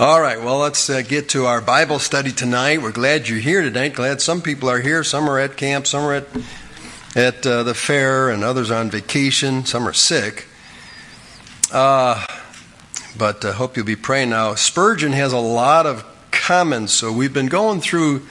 All 0.00 0.18
right, 0.18 0.40
well, 0.40 0.56
let's 0.56 0.88
uh, 0.88 1.02
get 1.02 1.28
to 1.28 1.44
our 1.44 1.60
Bible 1.60 1.98
study 1.98 2.32
tonight. 2.32 2.80
We're 2.80 2.90
glad 2.90 3.28
you're 3.28 3.38
here 3.38 3.60
tonight. 3.60 3.92
Glad 3.92 4.22
some 4.22 4.40
people 4.40 4.70
are 4.70 4.80
here. 4.80 5.04
Some 5.04 5.28
are 5.28 5.38
at 5.38 5.58
camp, 5.58 5.86
some 5.86 6.04
are 6.04 6.14
at, 6.14 6.26
at 7.14 7.46
uh, 7.46 7.64
the 7.64 7.74
fair, 7.74 8.30
and 8.30 8.42
others 8.42 8.70
on 8.70 8.88
vacation. 8.88 9.66
Some 9.66 9.86
are 9.86 9.92
sick. 9.92 10.46
Uh, 11.70 12.26
but 13.18 13.44
I 13.44 13.52
hope 13.52 13.76
you'll 13.76 13.84
be 13.84 13.94
praying 13.94 14.30
now. 14.30 14.54
Spurgeon 14.54 15.12
has 15.12 15.34
a 15.34 15.38
lot 15.38 15.84
of 15.84 16.02
comments, 16.30 16.94
so 16.94 17.12
we've 17.12 17.34
been 17.34 17.48
going 17.48 17.82
through 17.82 18.26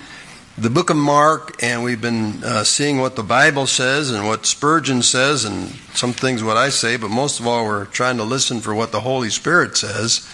the 0.58 0.72
book 0.72 0.90
of 0.90 0.98
Mark, 0.98 1.62
and 1.62 1.84
we've 1.84 2.02
been 2.02 2.44
uh, 2.44 2.64
seeing 2.64 3.00
what 3.00 3.16
the 3.16 3.22
Bible 3.22 3.68
says 3.68 4.10
and 4.10 4.26
what 4.26 4.48
Spurgeon 4.48 5.04
says, 5.04 5.46
and 5.46 5.68
some 5.94 6.14
things 6.14 6.44
what 6.44 6.58
I 6.58 6.70
say, 6.70 6.98
but 6.98 7.12
most 7.12 7.40
of 7.40 7.46
all, 7.46 7.64
we're 7.64 7.86
trying 7.86 8.18
to 8.18 8.24
listen 8.24 8.60
for 8.60 8.74
what 8.74 8.92
the 8.92 9.02
Holy 9.02 9.30
Spirit 9.30 9.78
says. 9.78 10.28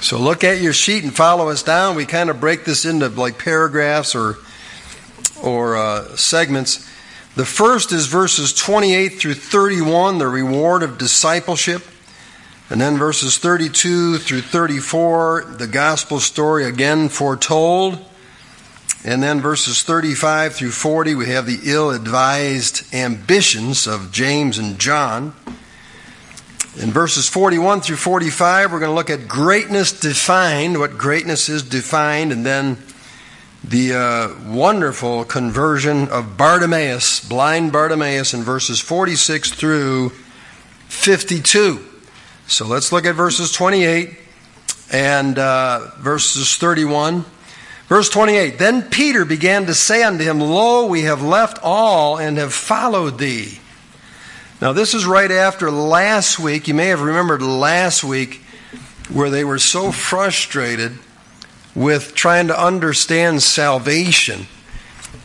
So 0.00 0.18
look 0.18 0.44
at 0.44 0.60
your 0.60 0.72
sheet 0.72 1.04
and 1.04 1.14
follow 1.14 1.48
us 1.48 1.62
down. 1.62 1.96
We 1.96 2.04
kind 2.06 2.30
of 2.30 2.40
break 2.40 2.64
this 2.64 2.84
into 2.84 3.08
like 3.08 3.38
paragraphs 3.38 4.14
or 4.14 4.36
or 5.42 5.76
uh, 5.76 6.16
segments. 6.16 6.90
The 7.36 7.44
first 7.44 7.92
is 7.92 8.06
verses 8.06 8.54
28 8.54 9.08
through 9.10 9.34
31, 9.34 10.18
the 10.18 10.28
reward 10.28 10.82
of 10.82 10.98
discipleship. 10.98 11.82
And 12.70 12.80
then 12.80 12.96
verses 12.96 13.38
32 13.38 14.18
through 14.18 14.40
34, 14.40 15.56
the 15.58 15.66
gospel 15.66 16.18
story 16.18 16.64
again 16.64 17.08
foretold. 17.08 17.98
And 19.04 19.22
then 19.22 19.40
verses 19.40 19.82
35 19.82 20.54
through 20.54 20.70
40, 20.70 21.14
we 21.14 21.26
have 21.26 21.44
the 21.44 21.60
ill 21.64 21.90
advised 21.90 22.94
ambitions 22.94 23.86
of 23.86 24.12
James 24.12 24.56
and 24.56 24.78
John. 24.78 25.34
In 26.76 26.90
verses 26.90 27.28
41 27.28 27.82
through 27.82 27.96
45, 27.96 28.72
we're 28.72 28.80
going 28.80 28.90
to 28.90 28.94
look 28.94 29.08
at 29.08 29.28
greatness 29.28 29.92
defined, 29.92 30.80
what 30.80 30.98
greatness 30.98 31.48
is 31.48 31.62
defined, 31.62 32.32
and 32.32 32.44
then 32.44 32.78
the 33.62 33.94
uh, 33.94 34.52
wonderful 34.52 35.24
conversion 35.24 36.08
of 36.08 36.36
Bartimaeus, 36.36 37.20
blind 37.20 37.70
Bartimaeus, 37.70 38.34
in 38.34 38.42
verses 38.42 38.80
46 38.80 39.52
through 39.52 40.08
52. 40.88 41.78
So 42.48 42.66
let's 42.66 42.90
look 42.90 43.06
at 43.06 43.14
verses 43.14 43.52
28 43.52 44.18
and 44.92 45.38
uh, 45.38 45.92
verses 45.98 46.56
31. 46.56 47.24
Verse 47.86 48.08
28 48.08 48.58
Then 48.58 48.82
Peter 48.82 49.24
began 49.24 49.66
to 49.66 49.74
say 49.74 50.02
unto 50.02 50.24
him, 50.24 50.40
Lo, 50.40 50.86
we 50.86 51.02
have 51.02 51.22
left 51.22 51.60
all 51.62 52.18
and 52.18 52.36
have 52.36 52.52
followed 52.52 53.18
thee. 53.18 53.60
Now, 54.64 54.72
this 54.72 54.94
is 54.94 55.04
right 55.04 55.30
after 55.30 55.70
last 55.70 56.38
week. 56.38 56.68
You 56.68 56.72
may 56.72 56.86
have 56.86 57.02
remembered 57.02 57.42
last 57.42 58.02
week 58.02 58.36
where 59.12 59.28
they 59.28 59.44
were 59.44 59.58
so 59.58 59.92
frustrated 59.92 60.92
with 61.74 62.14
trying 62.14 62.46
to 62.46 62.58
understand 62.58 63.42
salvation 63.42 64.46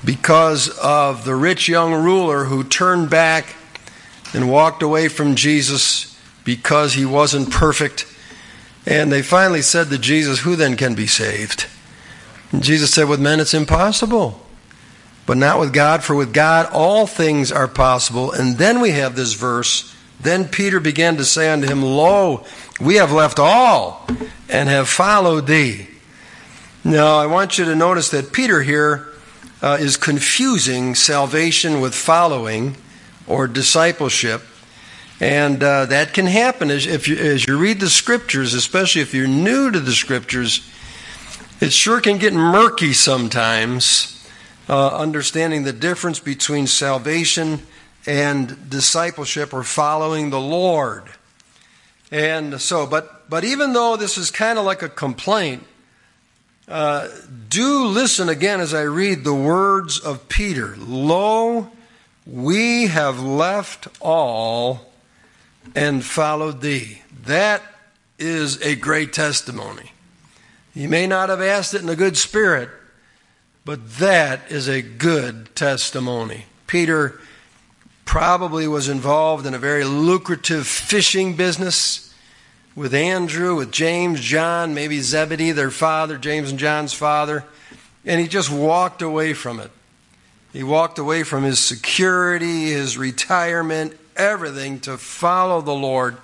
because 0.04 0.68
of 0.80 1.24
the 1.24 1.36
rich 1.36 1.70
young 1.70 1.94
ruler 1.94 2.44
who 2.44 2.66
turned 2.66 3.10
back 3.10 3.56
and 4.34 4.52
walked 4.52 4.84
away 4.84 5.08
from 5.08 5.36
Jesus 5.36 6.20
because 6.44 6.96
he 6.96 7.06
wasn't 7.06 7.50
perfect. 7.50 8.14
And 8.86 9.10
they 9.10 9.22
finally 9.22 9.62
said 9.62 9.88
to 9.88 9.98
Jesus, 9.98 10.40
Who 10.40 10.58
then 10.58 10.76
can 10.76 10.96
be 10.96 11.08
saved? 11.08 11.66
And 12.52 12.62
Jesus 12.62 12.94
said, 12.94 13.08
With 13.08 13.22
men 13.22 13.40
it's 13.40 13.54
impossible 13.54 14.46
but 15.30 15.38
not 15.38 15.60
with 15.60 15.72
God, 15.72 16.04
for 16.04 16.16
with 16.16 16.34
God 16.34 16.68
all 16.74 17.06
things 17.06 17.52
are 17.52 17.68
possible. 17.68 18.32
And 18.32 18.58
then 18.58 18.82
we 18.82 18.90
have 18.94 19.16
this 19.16 19.34
verse. 19.34 19.96
Then 20.20 20.48
Peter 20.48 20.80
began 20.80 21.18
to 21.18 21.24
say 21.24 21.52
unto 21.52 21.68
him, 21.68 21.84
Lo, 21.84 22.46
we 22.82 22.96
have 22.96 23.12
left 23.12 23.38
all 23.38 24.08
and 24.50 24.68
have 24.68 24.90
followed 24.90 25.46
thee. 25.46 25.88
Now, 26.84 27.18
I 27.18 27.28
want 27.28 27.60
you 27.60 27.66
to 27.66 27.76
notice 27.76 28.10
that 28.10 28.34
Peter 28.34 28.64
here 28.64 29.08
uh, 29.62 29.78
is 29.80 29.98
confusing 29.98 30.96
salvation 30.96 31.80
with 31.80 31.94
following 31.94 32.76
or 33.28 33.48
discipleship. 33.48 34.42
And 35.20 35.62
uh, 35.62 35.86
that 35.86 36.12
can 36.12 36.26
happen 36.26 36.72
as, 36.72 36.88
if 36.88 37.08
you, 37.08 37.18
as 37.18 37.46
you 37.46 37.60
read 37.60 37.80
the 37.80 37.92
scriptures, 37.92 38.56
especially 38.56 39.04
if 39.04 39.14
you're 39.14 39.28
new 39.28 39.70
to 39.70 39.80
the 39.80 39.94
scriptures. 39.94 40.68
It 41.62 41.72
sure 41.72 42.02
can 42.02 42.18
get 42.18 42.34
murky 42.34 42.94
sometimes 42.94 44.19
uh, 44.70 44.90
understanding 44.96 45.64
the 45.64 45.74
difference 45.74 46.20
between 46.20 46.68
salvation 46.68 47.60
and 48.06 48.70
discipleship 48.70 49.54
or 49.54 49.64
following 49.64 50.30
the 50.30 50.40
Lord. 50.40 51.04
And 52.12 52.62
so, 52.62 52.86
but, 52.86 53.30
but 53.30 53.44
even 53.44 53.74
though 53.74 53.98
this 53.98 54.18
is 54.18 54.32
kind 54.32 54.58
of 54.58 54.66
like 54.66 54.82
a 54.82 54.90
complaint, 54.90 55.64
uh, 56.68 57.08
do 57.50 57.88
listen 57.88 58.30
again 58.30 58.60
as 58.60 58.74
I 58.74 58.84
read 58.84 59.24
the 59.24 59.34
words 59.34 60.00
of 60.00 60.30
Peter. 60.30 60.76
Lo, 60.78 61.72
we 62.28 62.88
have 62.88 63.20
left 63.20 63.88
all 64.00 64.92
and 65.76 66.06
followed 66.06 66.62
thee. 66.62 67.02
That 67.26 67.64
is 68.20 68.62
a 68.62 68.76
great 68.76 69.14
testimony. 69.14 69.94
You 70.76 70.90
may 70.90 71.08
not 71.08 71.30
have 71.30 71.42
asked 71.42 71.74
it 71.74 71.82
in 71.82 71.90
a 71.90 71.96
good 71.96 72.18
spirit, 72.18 72.70
but 73.70 74.00
that 74.00 74.52
is 74.52 74.68
a 74.68 74.82
good 74.82 75.56
testimony. 75.56 76.46
Peter 76.66 77.22
probably 78.04 78.68
was 78.68 78.90
involved 78.90 79.46
in 79.46 79.54
a 79.54 79.60
very 79.60 79.84
lucrative 79.84 80.66
fishing 80.66 81.36
business 81.36 82.12
with 82.76 82.96
Andrew, 82.96 83.54
with 83.54 83.72
James, 83.72 84.22
John, 84.22 84.74
maybe 84.74 85.02
Zebedee, 85.02 85.52
their 85.52 85.70
father, 85.70 86.18
James 86.18 86.50
and 86.50 86.58
John's 86.58 86.94
father, 86.94 87.46
and 88.08 88.20
he 88.20 88.28
just 88.28 88.50
walked 88.50 89.04
away 89.04 89.34
from 89.34 89.60
it. 89.60 89.70
He 90.52 90.64
walked 90.64 90.98
away 90.98 91.22
from 91.22 91.44
his 91.44 91.60
security, 91.60 92.72
his 92.72 92.98
retirement, 92.98 93.96
everything 94.16 94.80
to 94.80 94.98
follow 94.98 95.62
the 95.62 95.74
Lord. 95.74 96.18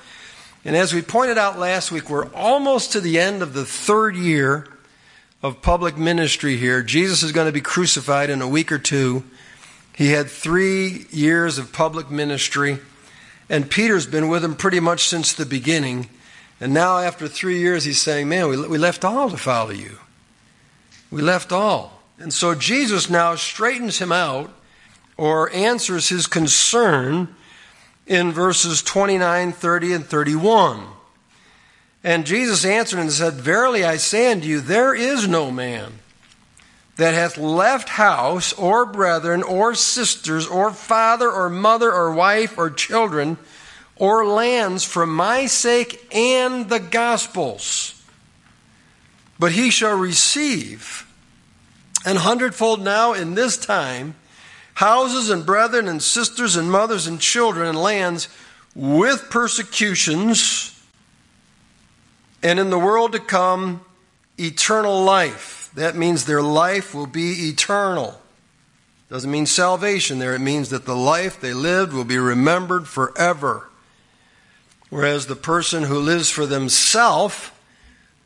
And 0.66 0.76
as 0.76 0.96
we 0.96 1.04
pointed 1.04 1.38
out 1.38 1.60
last 1.60 1.92
week, 1.92 2.10
we're 2.10 2.34
almost 2.34 2.94
to 2.94 3.02
the 3.02 3.20
end 3.20 3.44
of 3.44 3.54
the 3.54 3.66
third 3.66 4.16
year 4.16 4.66
of 5.46 5.62
public 5.62 5.96
ministry 5.96 6.58
here. 6.58 6.82
Jesus 6.82 7.22
is 7.22 7.32
going 7.32 7.46
to 7.46 7.54
be 7.54 7.62
crucified 7.62 8.32
in 8.32 8.42
a 8.42 8.48
week 8.48 8.72
or 8.72 8.80
two. 8.80 9.24
He 9.96 10.10
had 10.10 10.28
three 10.28 11.06
years 11.12 11.60
of 11.60 11.72
public 11.72 12.10
ministry, 12.10 12.80
and 13.48 13.70
Peter's 13.70 14.08
been 14.08 14.28
with 14.28 14.44
him 14.44 14.56
pretty 14.56 14.80
much 14.80 15.08
since 15.08 15.34
the 15.34 15.46
beginning. 15.46 16.10
And 16.60 16.74
now, 16.74 16.98
after 16.98 17.28
three 17.28 17.60
years, 17.60 17.84
he's 17.84 18.02
saying, 18.02 18.28
Man, 18.28 18.50
we, 18.50 18.68
we 18.68 18.80
left 18.80 19.06
all 19.06 19.30
to 19.30 19.38
follow 19.38 19.70
you. 19.70 20.00
We 21.12 21.22
left 21.22 21.52
all. 21.52 22.02
And 22.18 22.34
so 22.34 22.56
Jesus 22.56 23.08
now 23.08 23.36
straightens 23.36 24.00
him 24.00 24.12
out 24.12 24.52
or 25.16 25.54
answers 25.54 26.10
his 26.10 26.26
concern 26.26 27.36
in 28.08 28.32
verses 28.32 28.82
29, 28.82 29.52
30, 29.52 29.94
and 29.94 30.06
31. 30.08 30.88
And 32.06 32.28
Jesus 32.28 32.64
answered 32.64 33.00
and 33.00 33.12
said, 33.12 33.34
Verily 33.34 33.84
I 33.84 33.98
say 33.98 34.32
unto 34.32 34.48
you, 34.48 34.62
there 34.62 34.94
is 34.94 35.28
no 35.28 35.50
man 35.50 35.94
that 36.98 37.16
hath 37.16 37.36
left 37.36 37.90
house, 37.90 38.54
or 38.54 38.86
brethren, 38.86 39.42
or 39.42 39.74
sisters, 39.74 40.48
or 40.48 40.72
father, 40.72 41.30
or 41.30 41.50
mother, 41.50 41.92
or 41.92 42.14
wife, 42.14 42.60
or 42.60 42.70
children, 42.70 43.38
or 43.96 44.24
lands 44.24 44.84
for 44.84 45.08
my 45.08 45.48
sake 45.48 46.08
and 46.16 46.70
the 46.70 46.80
gospel's. 46.80 48.02
But 49.40 49.54
he 49.54 49.72
shall 49.72 49.98
receive 49.98 51.12
an 52.06 52.18
hundredfold 52.18 52.82
now 52.82 53.14
in 53.14 53.34
this 53.34 53.58
time 53.58 54.14
houses 54.76 55.32
and 55.32 55.44
brethren 55.44 55.88
and 55.88 56.04
sisters 56.04 56.56
and 56.56 56.72
mothers 56.72 57.08
and 57.08 57.20
children 57.20 57.68
and 57.68 57.78
lands 57.78 58.30
with 58.76 59.30
persecutions 59.32 60.75
and 62.46 62.60
in 62.60 62.70
the 62.70 62.78
world 62.78 63.14
to 63.14 63.20
come, 63.20 63.84
eternal 64.38 65.04
life. 65.04 65.72
That 65.74 65.96
means 65.96 66.26
their 66.26 66.44
life 66.44 66.94
will 66.94 67.08
be 67.08 67.50
eternal. 67.50 68.22
Doesn't 69.10 69.32
mean 69.32 69.48
salvation 69.48 70.20
there. 70.20 70.36
It 70.36 70.42
means 70.42 70.70
that 70.70 70.86
the 70.86 70.96
life 70.96 71.42
they 71.42 71.56
lived 71.56 71.92
will 71.92 72.04
be 72.04 72.20
remembered 72.20 72.88
forever. 72.88 73.68
Whereas 74.92 75.26
the 75.26 75.36
person 75.36 75.86
who 75.86 75.98
lives 75.98 76.30
for 76.30 76.46
themselves, 76.46 77.50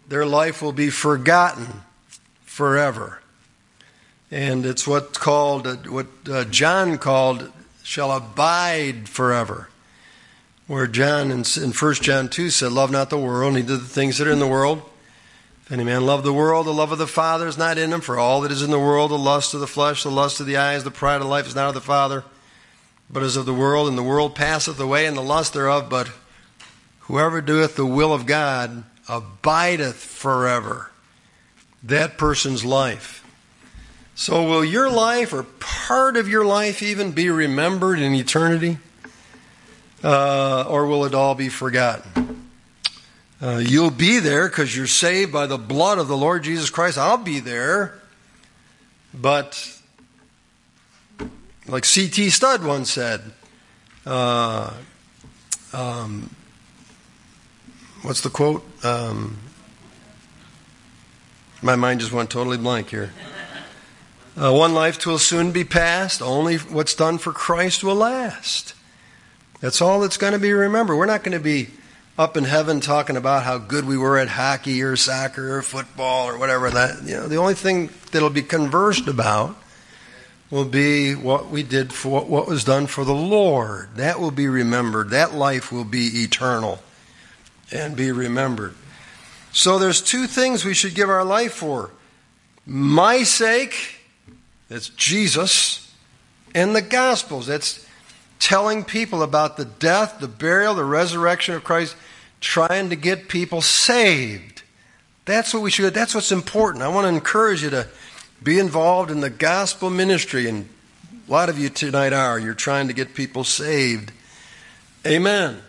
their 0.09 0.25
life 0.25 0.61
will 0.61 0.73
be 0.73 0.89
forgotten 0.89 1.83
forever. 2.43 3.21
And 4.31 4.65
it's 4.65 4.85
what's 4.85 5.17
called, 5.17 5.87
what 5.87 6.07
uh, 6.29 6.43
John 6.43 6.97
called, 6.97 7.53
shall 7.83 8.11
abide 8.11 9.07
forever 9.07 9.69
where 10.69 10.85
John 10.85 11.31
in, 11.31 11.43
in 11.59 11.71
1 11.71 11.93
John 11.95 12.29
2 12.29 12.51
said, 12.51 12.71
Love 12.71 12.91
not 12.91 13.09
the 13.09 13.17
world, 13.17 13.55
neither 13.55 13.75
the 13.75 13.85
things 13.85 14.19
that 14.19 14.27
are 14.27 14.31
in 14.31 14.37
the 14.37 14.45
world. 14.45 14.83
If 15.65 15.71
any 15.71 15.83
man 15.83 16.05
love 16.05 16.23
the 16.23 16.31
world, 16.31 16.67
the 16.67 16.71
love 16.71 16.91
of 16.91 16.99
the 16.99 17.07
Father 17.07 17.47
is 17.47 17.57
not 17.57 17.79
in 17.79 17.91
him. 17.91 18.01
For 18.01 18.19
all 18.19 18.41
that 18.41 18.51
is 18.51 18.61
in 18.61 18.69
the 18.69 18.77
world, 18.77 19.09
the 19.09 19.17
lust 19.17 19.55
of 19.55 19.61
the 19.61 19.67
flesh, 19.67 20.03
the 20.03 20.11
lust 20.11 20.39
of 20.39 20.45
the 20.45 20.57
eyes, 20.57 20.83
the 20.83 20.91
pride 20.91 21.21
of 21.21 21.27
life 21.27 21.47
is 21.47 21.55
not 21.55 21.69
of 21.69 21.73
the 21.73 21.81
Father, 21.81 22.23
but 23.09 23.23
is 23.23 23.35
of 23.35 23.47
the 23.47 23.53
world. 23.53 23.87
And 23.87 23.97
the 23.97 24.03
world 24.03 24.35
passeth 24.35 24.79
away, 24.79 25.07
and 25.07 25.17
the 25.17 25.23
lust 25.23 25.55
thereof. 25.55 25.89
But 25.89 26.11
whoever 26.99 27.41
doeth 27.41 27.75
the 27.75 27.83
will 27.87 28.13
of 28.13 28.27
God 28.27 28.83
abideth 29.07 29.95
forever. 29.95 30.91
That 31.81 32.19
person's 32.19 32.63
life. 32.63 33.25
So, 34.13 34.47
will 34.47 34.63
your 34.63 34.91
life 34.91 35.33
or 35.33 35.41
part 35.41 36.15
of 36.15 36.27
your 36.27 36.45
life 36.45 36.83
even 36.83 37.11
be 37.11 37.31
remembered 37.31 37.99
in 37.99 38.13
eternity? 38.13 38.77
Uh, 40.03 40.63
or 40.67 40.85
will 40.85 41.05
it 41.05 41.13
all 41.13 41.35
be 41.35 41.49
forgotten? 41.49 42.49
Uh, 43.41 43.57
you'll 43.57 43.91
be 43.91 44.19
there 44.19 44.47
because 44.47 44.75
you're 44.75 44.87
saved 44.87 45.31
by 45.31 45.47
the 45.47 45.57
blood 45.57 45.97
of 45.97 46.07
the 46.07 46.17
Lord 46.17 46.43
Jesus 46.43 46.69
Christ. 46.69 46.97
I'll 46.97 47.17
be 47.17 47.39
there. 47.39 47.99
But, 49.13 49.79
like 51.67 51.85
C.T. 51.85 52.29
Studd 52.29 52.63
once 52.63 52.91
said, 52.91 53.21
uh, 54.05 54.73
um, 55.73 56.33
what's 58.01 58.21
the 58.21 58.29
quote? 58.29 58.65
Um, 58.83 59.37
my 61.61 61.75
mind 61.75 61.99
just 61.99 62.11
went 62.11 62.29
totally 62.29 62.57
blank 62.57 62.89
here. 62.89 63.11
Uh, 64.37 64.53
one 64.53 64.73
life 64.73 65.05
will 65.05 65.19
soon 65.19 65.51
be 65.51 65.63
past. 65.63 66.21
Only 66.21 66.57
what's 66.57 66.95
done 66.95 67.17
for 67.17 67.33
Christ 67.33 67.83
will 67.83 67.95
last. 67.95 68.73
That's 69.61 69.81
all 69.81 69.99
that's 69.99 70.17
going 70.17 70.33
to 70.33 70.39
be 70.39 70.53
remembered. 70.53 70.95
We're 70.95 71.05
not 71.05 71.23
going 71.23 71.37
to 71.37 71.43
be 71.43 71.69
up 72.17 72.35
in 72.35 72.43
heaven 72.43 72.79
talking 72.81 73.17
about 73.17 73.43
how 73.43 73.57
good 73.57 73.85
we 73.85 73.97
were 73.97 74.17
at 74.17 74.27
hockey 74.27 74.81
or 74.81 74.95
soccer 74.95 75.57
or 75.57 75.61
football 75.61 76.27
or 76.27 76.37
whatever. 76.37 76.69
That 76.69 77.03
you 77.03 77.15
know, 77.15 77.27
the 77.27 77.37
only 77.37 77.53
thing 77.53 77.89
that'll 78.11 78.29
be 78.29 78.41
conversed 78.41 79.07
about 79.07 79.55
will 80.49 80.65
be 80.65 81.13
what 81.13 81.49
we 81.49 81.63
did 81.63 81.93
for 81.93 82.21
what 82.25 82.47
was 82.47 82.63
done 82.63 82.87
for 82.87 83.05
the 83.05 83.13
Lord. 83.13 83.89
That 83.95 84.19
will 84.19 84.31
be 84.31 84.47
remembered. 84.47 85.11
That 85.11 85.33
life 85.33 85.71
will 85.71 85.83
be 85.83 86.23
eternal 86.23 86.79
and 87.71 87.95
be 87.95 88.11
remembered. 88.11 88.75
So 89.51 89.79
there's 89.79 90.01
two 90.01 90.27
things 90.27 90.65
we 90.65 90.73
should 90.73 90.95
give 90.95 91.09
our 91.09 91.23
life 91.23 91.53
for. 91.53 91.91
My 92.65 93.23
sake, 93.23 94.01
that's 94.67 94.89
Jesus, 94.89 95.93
and 96.53 96.75
the 96.75 96.81
Gospels. 96.81 97.47
That's 97.47 97.85
telling 98.39 98.85
people 98.85 99.21
about 99.21 99.57
the 99.57 99.65
death, 99.65 100.19
the 100.19 100.27
burial, 100.27 100.73
the 100.73 100.85
resurrection 100.85 101.55
of 101.55 101.63
Christ, 101.63 101.95
trying 102.39 102.89
to 102.89 102.95
get 102.95 103.27
people 103.27 103.61
saved. 103.61 104.63
That's 105.25 105.53
what 105.53 105.61
we 105.61 105.69
should 105.69 105.93
that's 105.93 106.15
what's 106.15 106.31
important. 106.31 106.83
I 106.83 106.87
want 106.87 107.05
to 107.05 107.09
encourage 107.09 107.61
you 107.61 107.69
to 107.69 107.87
be 108.41 108.57
involved 108.57 109.11
in 109.11 109.19
the 109.19 109.29
gospel 109.29 109.89
ministry 109.89 110.47
and 110.47 110.67
a 111.27 111.31
lot 111.31 111.49
of 111.49 111.59
you 111.59 111.69
tonight 111.69 112.13
are. 112.13 112.39
You're 112.39 112.55
trying 112.55 112.87
to 112.87 112.93
get 112.93 113.13
people 113.13 113.43
saved. 113.43 114.11
Amen. 115.05 115.61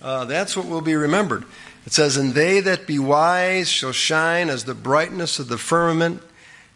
Uh, 0.00 0.26
that's 0.26 0.56
what 0.56 0.66
will 0.66 0.80
be 0.80 0.94
remembered. 0.94 1.44
It 1.86 1.92
says, 1.92 2.16
And 2.16 2.34
they 2.34 2.60
that 2.60 2.86
be 2.86 3.00
wise 3.00 3.68
shall 3.68 3.90
shine 3.90 4.48
as 4.48 4.64
the 4.64 4.74
brightness 4.74 5.40
of 5.40 5.48
the 5.48 5.58
firmament, 5.58 6.22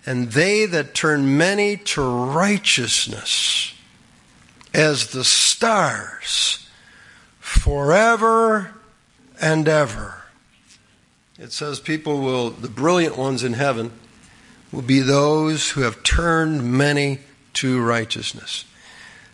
and 0.05 0.33
they 0.33 0.67
that 0.67 0.95
turn 0.95 1.39
many 1.39 1.77
to 1.77 2.03
righteousness 2.03 3.76
as 4.77 5.09
the 5.09 5.25
stars 5.25 6.69
forever 7.41 8.75
and 9.41 9.67
ever. 9.67 10.23
It 11.39 11.51
says 11.51 11.81
people 11.81 12.21
will, 12.21 12.51
the 12.51 12.69
brilliant 12.69 13.17
ones 13.17 13.43
in 13.43 13.55
heaven, 13.55 13.91
will 14.71 14.83
be 14.83 15.01
those 15.01 15.71
who 15.71 15.81
have 15.81 16.03
turned 16.03 16.63
many 16.63 17.21
to 17.55 17.81
righteousness. 17.81 18.67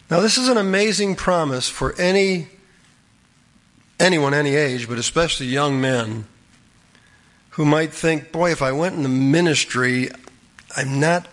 Now, 0.09 0.21
this 0.21 0.39
is 0.39 0.49
an 0.49 0.59
amazing 0.59 1.17
promise 1.17 1.69
for 1.69 1.95
any 2.01 2.47
anyone, 3.99 4.35
any 4.35 4.55
age, 4.55 4.89
but 4.89 4.99
especially 4.99 5.47
young 5.47 5.81
men 5.81 6.25
who 7.51 7.65
might 7.65 7.93
think, 7.93 8.31
boy, 8.31 8.53
if 8.53 8.63
I 8.63 8.73
went 8.73 8.95
in 8.95 9.03
the 9.03 9.09
ministry, 9.09 10.09
I'm 10.77 11.01
not, 11.01 11.27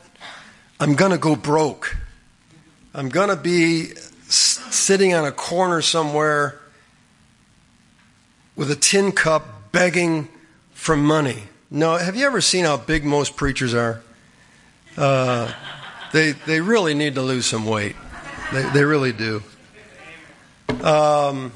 I'm 0.79 0.95
going 0.95 1.11
to 1.11 1.17
go 1.17 1.35
broke. 1.35 1.95
I'm 2.93 3.09
going 3.09 3.29
to 3.29 3.35
be 3.35 3.93
sitting 4.29 5.13
on 5.13 5.23
a 5.23 5.31
corner 5.31 5.81
somewhere 5.81 6.59
with 8.55 8.71
a 8.71 8.75
tin 8.75 9.11
cup 9.11 9.71
begging 9.71 10.27
for 10.71 10.95
money. 10.95 11.43
No, 11.69 11.97
have 11.97 12.15
you 12.15 12.25
ever 12.25 12.41
seen 12.41 12.65
how 12.65 12.77
big 12.77 13.05
most 13.05 13.35
preachers 13.35 13.75
are? 13.75 14.01
Uh, 14.97 15.53
they, 16.13 16.31
they 16.31 16.61
really 16.61 16.95
need 16.95 17.13
to 17.15 17.21
lose 17.21 17.45
some 17.45 17.65
weight. 17.65 17.95
They, 18.51 18.63
they 18.71 18.83
really 18.83 19.13
do. 19.13 19.43
Um, 20.81 21.51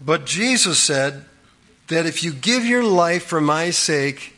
but 0.00 0.26
Jesus 0.26 0.78
said 0.78 1.24
that 1.88 2.04
if 2.04 2.22
you 2.22 2.32
give 2.32 2.66
your 2.66 2.84
life 2.84 3.24
for 3.24 3.40
my 3.40 3.70
sake 3.70 4.34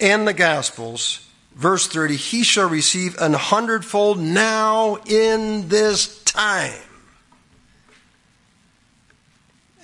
and 0.00 0.26
the 0.26 0.32
Gospels, 0.32 1.23
verse 1.54 1.86
30, 1.86 2.16
he 2.16 2.42
shall 2.42 2.68
receive 2.68 3.16
an 3.18 3.32
hundredfold 3.32 4.18
now 4.18 4.96
in 5.06 5.68
this 5.68 6.22
time. 6.24 6.80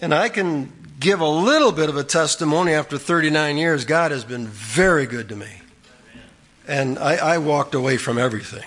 And 0.01 0.15
I 0.15 0.29
can 0.29 0.73
give 0.99 1.21
a 1.21 1.29
little 1.29 1.73
bit 1.73 1.89
of 1.89 1.97
a 1.97 2.05
testimony 2.05 2.73
after 2.73 2.99
39 2.99 3.57
years. 3.57 3.85
God 3.85 4.11
has 4.11 4.25
been 4.25 4.47
very 4.47 5.07
good 5.07 5.29
to 5.29 5.37
me. 5.37 5.61
And 6.67 6.99
I, 6.99 7.17
I 7.17 7.39
walked 7.39 7.75
away 7.75 7.97
from 7.97 8.19
everything. 8.19 8.65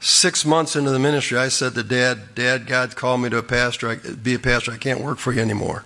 Six 0.00 0.44
months 0.44 0.76
into 0.76 0.90
the 0.90 0.98
ministry, 0.98 1.38
I 1.38 1.48
said 1.48 1.74
to 1.74 1.82
Dad, 1.82 2.34
Dad, 2.34 2.66
God 2.66 2.94
called 2.94 3.20
me 3.20 3.30
to 3.30 3.38
a 3.38 3.42
pastor, 3.42 3.88
I, 3.90 3.96
be 3.96 4.34
a 4.34 4.38
pastor. 4.38 4.72
I 4.72 4.76
can't 4.76 5.00
work 5.00 5.18
for 5.18 5.32
you 5.32 5.40
anymore. 5.40 5.84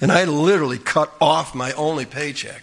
And 0.00 0.10
I 0.10 0.24
literally 0.24 0.78
cut 0.78 1.12
off 1.20 1.54
my 1.54 1.72
only 1.72 2.04
paycheck 2.04 2.62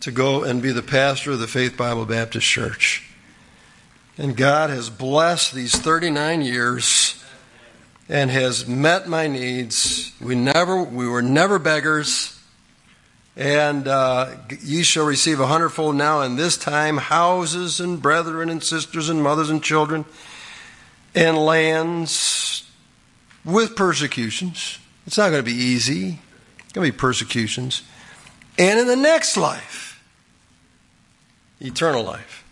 to 0.00 0.10
go 0.10 0.42
and 0.42 0.62
be 0.62 0.72
the 0.72 0.82
pastor 0.82 1.32
of 1.32 1.38
the 1.38 1.46
Faith 1.46 1.76
Bible 1.76 2.04
Baptist 2.04 2.46
Church. 2.46 3.08
And 4.16 4.36
God 4.36 4.70
has 4.70 4.90
blessed 4.90 5.54
these 5.54 5.74
39 5.74 6.42
years 6.42 7.22
and 8.08 8.30
has 8.30 8.66
met 8.66 9.08
my 9.08 9.26
needs. 9.26 10.12
We 10.20 10.34
never, 10.34 10.82
we 10.82 11.08
were 11.08 11.22
never 11.22 11.58
beggars. 11.58 12.38
And 13.36 13.88
uh, 13.88 14.36
ye 14.62 14.84
shall 14.84 15.06
receive 15.06 15.40
a 15.40 15.46
hundredfold 15.46 15.96
now 15.96 16.20
in 16.20 16.36
this 16.36 16.56
time 16.56 16.98
houses 16.98 17.80
and 17.80 18.00
brethren 18.00 18.48
and 18.48 18.62
sisters 18.62 19.08
and 19.08 19.22
mothers 19.22 19.50
and 19.50 19.62
children 19.62 20.04
and 21.14 21.36
lands 21.36 22.70
with 23.44 23.74
persecutions. 23.74 24.78
It's 25.06 25.18
not 25.18 25.30
going 25.30 25.44
to 25.44 25.50
be 25.50 25.56
easy. 25.56 26.20
It's 26.60 26.72
going 26.72 26.86
to 26.86 26.92
be 26.92 26.96
persecutions. 26.96 27.82
And 28.58 28.78
in 28.78 28.86
the 28.86 28.96
next 28.96 29.36
life, 29.36 30.02
eternal 31.60 32.04
life. 32.04 32.44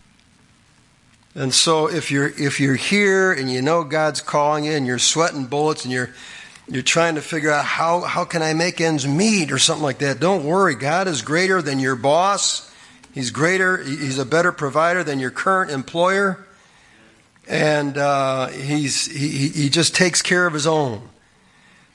And 1.34 1.54
so 1.54 1.88
if 1.88 2.10
you're 2.10 2.28
if 2.28 2.60
you're 2.60 2.74
here 2.74 3.32
and 3.32 3.50
you 3.50 3.62
know 3.62 3.84
God's 3.84 4.20
calling 4.20 4.64
you 4.64 4.72
and 4.72 4.86
you're 4.86 4.98
sweating 4.98 5.46
bullets 5.46 5.84
and 5.84 5.92
you're 5.92 6.10
you're 6.68 6.82
trying 6.82 7.16
to 7.16 7.20
figure 7.20 7.50
out 7.50 7.64
how, 7.64 8.00
how 8.00 8.24
can 8.24 8.42
I 8.42 8.54
make 8.54 8.80
ends 8.80 9.06
meet 9.06 9.50
or 9.52 9.58
something 9.58 9.82
like 9.82 9.98
that, 9.98 10.20
don't 10.20 10.44
worry. 10.44 10.74
God 10.74 11.08
is 11.08 11.22
greater 11.22 11.60
than 11.60 11.78
your 11.78 11.96
boss. 11.96 12.70
He's 13.12 13.30
greater, 13.30 13.82
he's 13.82 14.18
a 14.18 14.24
better 14.24 14.52
provider 14.52 15.04
than 15.04 15.18
your 15.18 15.30
current 15.30 15.70
employer. 15.70 16.46
And 17.48 17.98
uh, 17.98 18.48
he's, 18.48 19.06
he, 19.06 19.48
he 19.48 19.68
just 19.68 19.94
takes 19.94 20.22
care 20.22 20.46
of 20.46 20.54
his 20.54 20.66
own. 20.66 21.08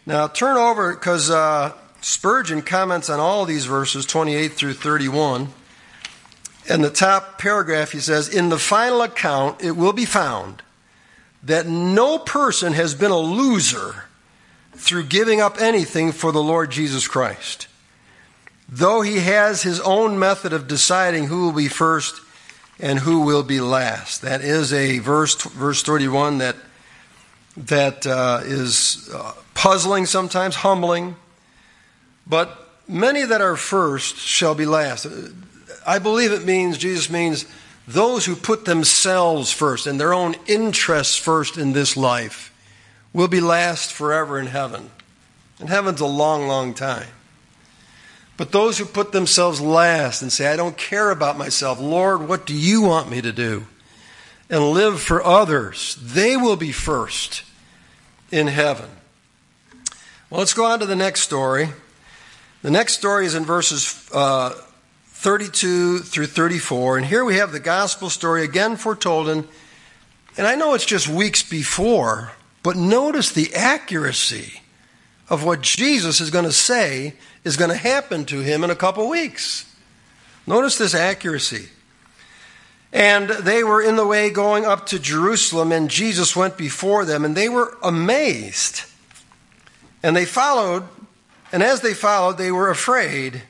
Now 0.05 0.27
turn 0.27 0.57
over 0.57 0.93
because 0.93 1.31
uh, 1.31 1.73
Spurgeon 2.01 2.61
comments 2.61 3.09
on 3.09 3.19
all 3.19 3.45
these 3.45 3.65
verses, 3.65 4.05
28 4.05 4.53
through 4.53 4.73
31. 4.73 5.49
In 6.69 6.81
the 6.81 6.89
top 6.89 7.39
paragraph, 7.39 7.91
he 7.91 7.99
says, 7.99 8.27
In 8.27 8.49
the 8.49 8.59
final 8.59 9.01
account, 9.01 9.63
it 9.63 9.71
will 9.71 9.93
be 9.93 10.05
found 10.05 10.61
that 11.43 11.65
no 11.65 12.17
person 12.19 12.73
has 12.73 12.93
been 12.93 13.11
a 13.11 13.17
loser 13.17 14.03
through 14.73 15.05
giving 15.05 15.41
up 15.41 15.59
anything 15.59 16.11
for 16.11 16.31
the 16.31 16.43
Lord 16.43 16.71
Jesus 16.71 17.07
Christ. 17.07 17.67
Though 18.69 19.01
he 19.01 19.19
has 19.19 19.63
his 19.63 19.79
own 19.79 20.19
method 20.19 20.51
of 20.53 20.67
deciding 20.67 21.27
who 21.27 21.45
will 21.45 21.53
be 21.53 21.69
first 21.69 22.21
and 22.79 22.99
who 22.99 23.21
will 23.21 23.43
be 23.43 23.59
last. 23.59 24.21
That 24.21 24.41
is 24.41 24.73
a 24.73 24.99
verse, 24.99 25.41
verse 25.41 25.81
31 25.83 26.39
that, 26.39 26.55
that 27.55 28.05
uh, 28.05 28.41
is 28.43 29.09
uh, 29.13 29.33
puzzling 29.53 30.05
sometimes, 30.05 30.55
humbling. 30.55 31.15
But 32.27 32.67
many 32.87 33.23
that 33.23 33.41
are 33.41 33.55
first 33.55 34.17
shall 34.17 34.55
be 34.55 34.65
last. 34.65 35.07
I 35.85 35.99
believe 35.99 36.31
it 36.31 36.45
means, 36.45 36.77
Jesus 36.77 37.09
means, 37.09 37.45
those 37.87 38.25
who 38.25 38.35
put 38.35 38.65
themselves 38.65 39.51
first 39.51 39.87
and 39.87 39.99
their 39.99 40.13
own 40.13 40.35
interests 40.45 41.15
first 41.15 41.57
in 41.57 41.71
this 41.71 41.95
life 41.95 42.53
will 43.13 43.29
be 43.29 43.39
last 43.39 43.93
forever 43.93 44.37
in 44.39 44.47
heaven. 44.47 44.91
And 45.59 45.69
heaven's 45.69 46.01
a 46.01 46.05
long, 46.05 46.47
long 46.47 46.73
time. 46.73 47.07
But 48.35 48.51
those 48.51 48.77
who 48.77 48.85
put 48.85 49.13
themselves 49.13 49.59
last 49.59 50.21
and 50.21 50.31
say, 50.31 50.47
I 50.47 50.55
don't 50.55 50.77
care 50.77 51.09
about 51.09 51.37
myself, 51.37 51.79
Lord, 51.79 52.27
what 52.27 52.45
do 52.45 52.53
you 52.53 52.81
want 52.81 53.09
me 53.09 53.21
to 53.21 53.31
do? 53.31 53.65
And 54.49 54.71
live 54.71 55.01
for 55.01 55.23
others, 55.23 55.97
they 56.01 56.37
will 56.37 56.55
be 56.55 56.71
first 56.71 57.43
in 58.31 58.47
heaven. 58.47 58.89
Well, 60.29 60.39
let's 60.39 60.53
go 60.53 60.65
on 60.65 60.79
to 60.79 60.85
the 60.85 60.95
next 60.95 61.21
story. 61.21 61.69
The 62.63 62.71
next 62.71 62.93
story 62.93 63.25
is 63.25 63.35
in 63.35 63.45
verses 63.45 64.09
uh, 64.13 64.49
32 65.05 65.99
through 65.99 66.25
34. 66.25 66.97
And 66.97 67.05
here 67.05 67.23
we 67.23 67.35
have 67.35 67.51
the 67.51 67.59
gospel 67.59 68.09
story 68.09 68.43
again 68.43 68.77
foretold. 68.77 69.29
And, 69.29 69.47
and 70.37 70.47
I 70.47 70.55
know 70.55 70.73
it's 70.73 70.85
just 70.85 71.07
weeks 71.07 71.43
before, 71.43 72.31
but 72.63 72.75
notice 72.75 73.31
the 73.31 73.53
accuracy 73.53 74.61
of 75.29 75.43
what 75.43 75.61
Jesus 75.61 76.19
is 76.19 76.31
going 76.31 76.45
to 76.45 76.51
say 76.51 77.13
is 77.43 77.57
going 77.57 77.69
to 77.69 77.77
happen 77.77 78.25
to 78.25 78.39
him 78.39 78.63
in 78.63 78.69
a 78.69 78.75
couple 78.75 79.07
weeks. 79.09 79.71
Notice 80.47 80.77
this 80.77 80.95
accuracy. 80.95 81.69
And 82.93 83.29
they 83.29 83.63
were 83.63 83.81
in 83.81 83.97
the 83.97 84.07
way 84.07 84.29
going 84.29 84.65
up 84.65 84.85
to 84.87 84.99
Jerusalem, 84.99 85.71
and 85.71 85.89
Jesus 85.89 86.35
went 86.35 86.57
before 86.57 87.05
them, 87.05 87.25
and 87.25 87.35
they 87.35 87.49
were 87.49 87.77
amazed. 87.83 88.83
And 90.01 90.15
they 90.15 90.25
followed, 90.25 90.83
and 91.51 91.63
as 91.63 91.81
they 91.81 91.93
followed, 91.93 92.37
they 92.37 92.51
were 92.51 92.69
afraid. 92.69 93.43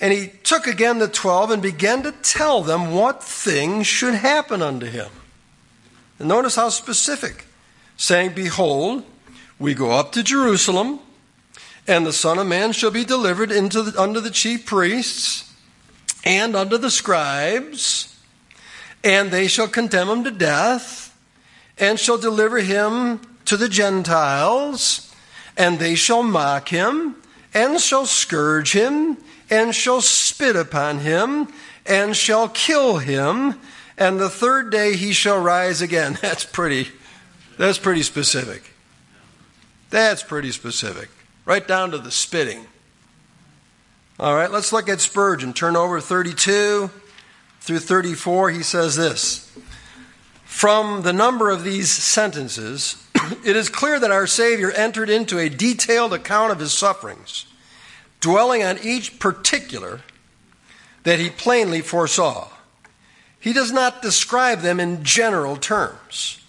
And 0.00 0.12
he 0.12 0.28
took 0.28 0.66
again 0.66 0.98
the 0.98 1.08
twelve 1.08 1.50
and 1.50 1.60
began 1.60 2.02
to 2.04 2.12
tell 2.12 2.62
them 2.62 2.92
what 2.92 3.22
things 3.22 3.86
should 3.86 4.14
happen 4.14 4.62
unto 4.62 4.86
him. 4.86 5.10
And 6.18 6.28
notice 6.28 6.56
how 6.56 6.68
specific, 6.68 7.46
saying, 7.96 8.32
Behold, 8.34 9.04
we 9.58 9.74
go 9.74 9.90
up 9.90 10.12
to 10.12 10.22
Jerusalem, 10.22 11.00
and 11.86 12.06
the 12.06 12.12
Son 12.12 12.38
of 12.38 12.46
Man 12.46 12.72
shall 12.72 12.90
be 12.90 13.04
delivered 13.04 13.52
into 13.52 13.82
the, 13.82 14.00
unto 14.00 14.20
the 14.20 14.30
chief 14.30 14.64
priests 14.64 15.52
and 16.24 16.54
unto 16.54 16.78
the 16.78 16.90
scribes, 16.90 18.16
and 19.02 19.30
they 19.30 19.48
shall 19.48 19.68
condemn 19.68 20.08
him 20.08 20.24
to 20.24 20.30
death, 20.30 21.16
and 21.78 21.98
shall 21.98 22.18
deliver 22.18 22.58
him 22.58 23.20
to 23.46 23.56
the 23.56 23.68
Gentiles, 23.68 25.09
and 25.60 25.78
they 25.78 25.94
shall 25.94 26.22
mock 26.22 26.70
him, 26.70 27.14
and 27.52 27.78
shall 27.78 28.06
scourge 28.06 28.72
him 28.72 29.18
and 29.50 29.74
shall 29.74 30.00
spit 30.00 30.56
upon 30.56 31.00
him, 31.00 31.52
and 31.84 32.16
shall 32.16 32.48
kill 32.48 32.96
him, 32.96 33.60
and 33.98 34.18
the 34.18 34.30
third 34.30 34.72
day 34.72 34.96
he 34.96 35.12
shall 35.12 35.38
rise 35.38 35.82
again. 35.82 36.16
That's 36.22 36.46
pretty, 36.46 36.88
that's 37.58 37.78
pretty 37.78 38.02
specific. 38.02 38.72
That's 39.90 40.22
pretty 40.22 40.50
specific. 40.50 41.10
Right 41.44 41.66
down 41.68 41.90
to 41.90 41.98
the 41.98 42.10
spitting. 42.10 42.64
All 44.18 44.34
right, 44.34 44.50
let's 44.50 44.72
look 44.72 44.88
at 44.88 45.02
Spurgeon. 45.02 45.52
Turn 45.52 45.76
over 45.76 46.00
32 46.00 46.90
through 47.60 47.78
34. 47.80 48.50
He 48.50 48.62
says 48.62 48.96
this 48.96 49.52
From 50.44 51.02
the 51.02 51.12
number 51.12 51.50
of 51.50 51.64
these 51.64 51.90
sentences, 51.90 53.06
it 53.44 53.56
is 53.56 53.68
clear 53.68 53.98
that 54.00 54.10
our 54.10 54.26
Savior 54.26 54.70
entered 54.70 55.10
into 55.10 55.38
a 55.38 55.48
detailed 55.48 56.12
account 56.12 56.52
of 56.52 56.58
his 56.58 56.72
sufferings 56.72 57.46
dwelling 58.20 58.62
on 58.62 58.78
each 58.82 59.18
particular 59.18 60.02
that 61.04 61.18
he 61.18 61.30
plainly 61.30 61.80
foresaw. 61.80 62.48
He 63.38 63.52
does 63.52 63.72
not 63.72 64.02
describe 64.02 64.60
them 64.60 64.78
in 64.78 65.02
general 65.02 65.56
terms. 65.56 66.40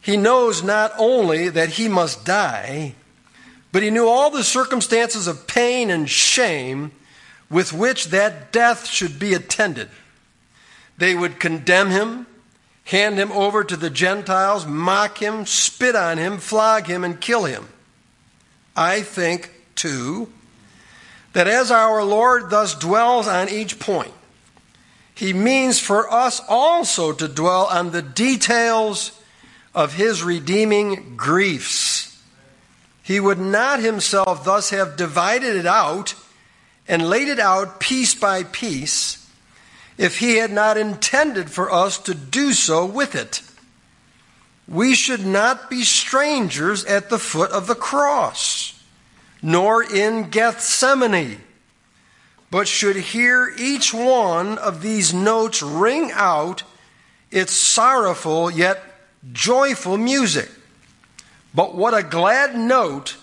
He 0.00 0.16
knows 0.16 0.62
not 0.62 0.92
only 0.98 1.48
that 1.50 1.70
he 1.70 1.88
must 1.88 2.24
die, 2.24 2.94
but 3.72 3.82
he 3.82 3.90
knew 3.90 4.06
all 4.06 4.30
the 4.30 4.44
circumstances 4.44 5.26
of 5.26 5.46
pain 5.46 5.90
and 5.90 6.08
shame 6.08 6.92
with 7.50 7.72
which 7.72 8.06
that 8.06 8.52
death 8.52 8.86
should 8.86 9.18
be 9.18 9.34
attended. 9.34 9.88
They 10.96 11.14
would 11.14 11.40
condemn 11.40 11.90
him, 11.90 12.26
hand 12.84 13.18
him 13.18 13.32
over 13.32 13.64
to 13.64 13.76
the 13.76 13.90
Gentiles, 13.90 14.66
mock 14.66 15.20
him, 15.20 15.46
spit 15.46 15.96
on 15.96 16.18
him, 16.18 16.38
flog 16.38 16.86
him, 16.86 17.02
and 17.02 17.20
kill 17.20 17.44
him. 17.44 17.68
I 18.76 19.00
think, 19.00 19.50
too, 19.74 20.30
that 21.32 21.48
as 21.48 21.70
our 21.70 22.04
Lord 22.04 22.50
thus 22.50 22.74
dwells 22.74 23.26
on 23.26 23.48
each 23.48 23.78
point, 23.78 24.12
he 25.14 25.32
means 25.32 25.78
for 25.78 26.12
us 26.12 26.40
also 26.48 27.12
to 27.12 27.28
dwell 27.28 27.66
on 27.66 27.90
the 27.90 28.02
details 28.02 29.18
of 29.74 29.94
his 29.94 30.22
redeeming 30.22 31.16
griefs. 31.16 32.22
He 33.02 33.20
would 33.20 33.38
not 33.38 33.80
himself 33.80 34.44
thus 34.44 34.70
have 34.70 34.96
divided 34.96 35.56
it 35.56 35.66
out 35.66 36.14
and 36.88 37.08
laid 37.08 37.28
it 37.28 37.38
out 37.38 37.80
piece 37.80 38.14
by 38.14 38.44
piece 38.44 39.23
if 39.96 40.18
he 40.18 40.36
had 40.36 40.50
not 40.50 40.76
intended 40.76 41.50
for 41.50 41.70
us 41.70 41.98
to 41.98 42.14
do 42.14 42.52
so 42.52 42.84
with 42.84 43.14
it. 43.14 43.42
We 44.66 44.94
should 44.94 45.26
not 45.26 45.68
be 45.68 45.82
strangers 45.82 46.84
at 46.84 47.10
the 47.10 47.18
foot 47.18 47.50
of 47.50 47.66
the 47.66 47.74
cross 47.74 48.74
nor 49.44 49.82
in 49.82 50.30
Gethsemane, 50.30 51.38
but 52.50 52.66
should 52.66 52.96
hear 52.96 53.52
each 53.58 53.92
one 53.92 54.56
of 54.56 54.80
these 54.80 55.12
notes 55.12 55.62
ring 55.62 56.10
out 56.14 56.62
its 57.30 57.52
sorrowful 57.52 58.50
yet 58.50 58.82
joyful 59.32 59.98
music. 59.98 60.50
But 61.54 61.74
what 61.74 61.92
a 61.92 62.02
glad 62.02 62.56
note 62.56 63.18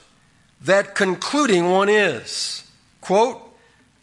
that 0.61 0.93
concluding 0.93 1.71
one 1.71 1.89
is. 1.89 2.69
Quote, 3.01 3.50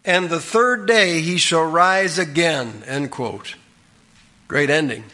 and 0.08 0.30
the 0.30 0.40
third 0.40 0.86
day 0.86 1.20
he 1.20 1.36
shall 1.36 1.64
rise 1.64 2.18
again, 2.18 2.82
end 2.86 3.10
quote. 3.10 3.56
Great 4.48 4.70
ending. 4.70 5.04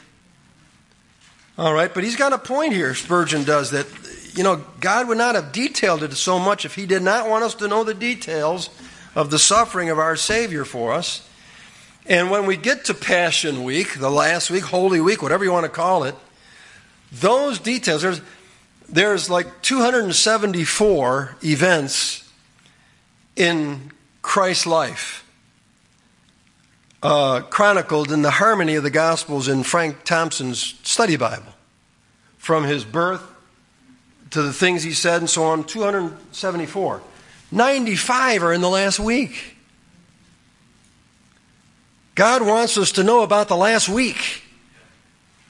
All 1.58 1.74
right, 1.74 1.92
but 1.92 2.04
he's 2.04 2.16
got 2.16 2.32
a 2.32 2.38
point 2.38 2.72
here, 2.72 2.94
Spurgeon 2.94 3.42
does, 3.42 3.72
that 3.72 3.86
you 4.36 4.42
know, 4.42 4.64
God 4.80 5.08
would 5.08 5.18
not 5.18 5.34
have 5.34 5.52
detailed 5.52 6.02
it 6.02 6.12
so 6.14 6.38
much 6.38 6.64
if 6.64 6.74
He 6.74 6.86
did 6.86 7.02
not 7.02 7.28
want 7.28 7.44
us 7.44 7.54
to 7.56 7.68
know 7.68 7.84
the 7.84 7.94
details 7.94 8.70
of 9.14 9.30
the 9.30 9.38
suffering 9.38 9.90
of 9.90 9.98
our 9.98 10.16
Savior 10.16 10.64
for 10.64 10.92
us. 10.92 11.28
And 12.06 12.30
when 12.30 12.46
we 12.46 12.56
get 12.56 12.84
to 12.86 12.94
Passion 12.94 13.64
Week, 13.64 13.98
the 13.98 14.10
last 14.10 14.50
week, 14.50 14.64
Holy 14.64 15.00
Week, 15.00 15.22
whatever 15.22 15.44
you 15.44 15.52
want 15.52 15.64
to 15.64 15.70
call 15.70 16.04
it, 16.04 16.14
those 17.12 17.58
details, 17.58 18.02
there's, 18.02 18.20
there's 18.88 19.30
like 19.30 19.62
274 19.62 21.36
events 21.42 22.30
in 23.36 23.92
Christ's 24.24 24.66
life. 24.66 25.20
Uh, 27.02 27.42
chronicled 27.42 28.10
in 28.10 28.22
the 28.22 28.30
harmony 28.30 28.74
of 28.74 28.82
the 28.82 28.90
Gospels 28.90 29.46
in 29.46 29.62
Frank 29.62 30.02
Thompson's 30.02 30.74
study 30.82 31.16
Bible. 31.16 31.52
From 32.38 32.64
his 32.64 32.84
birth 32.84 33.22
to 34.30 34.42
the 34.42 34.52
things 34.52 34.82
he 34.82 34.92
said 34.92 35.20
and 35.20 35.30
so 35.30 35.44
on 35.44 35.62
274. 35.62 37.02
95 37.52 38.42
are 38.42 38.52
in 38.52 38.62
the 38.62 38.68
last 38.68 38.98
week. 38.98 39.56
God 42.14 42.42
wants 42.42 42.78
us 42.78 42.92
to 42.92 43.04
know 43.04 43.22
about 43.22 43.48
the 43.48 43.56
last 43.56 43.88
week. 43.88 44.42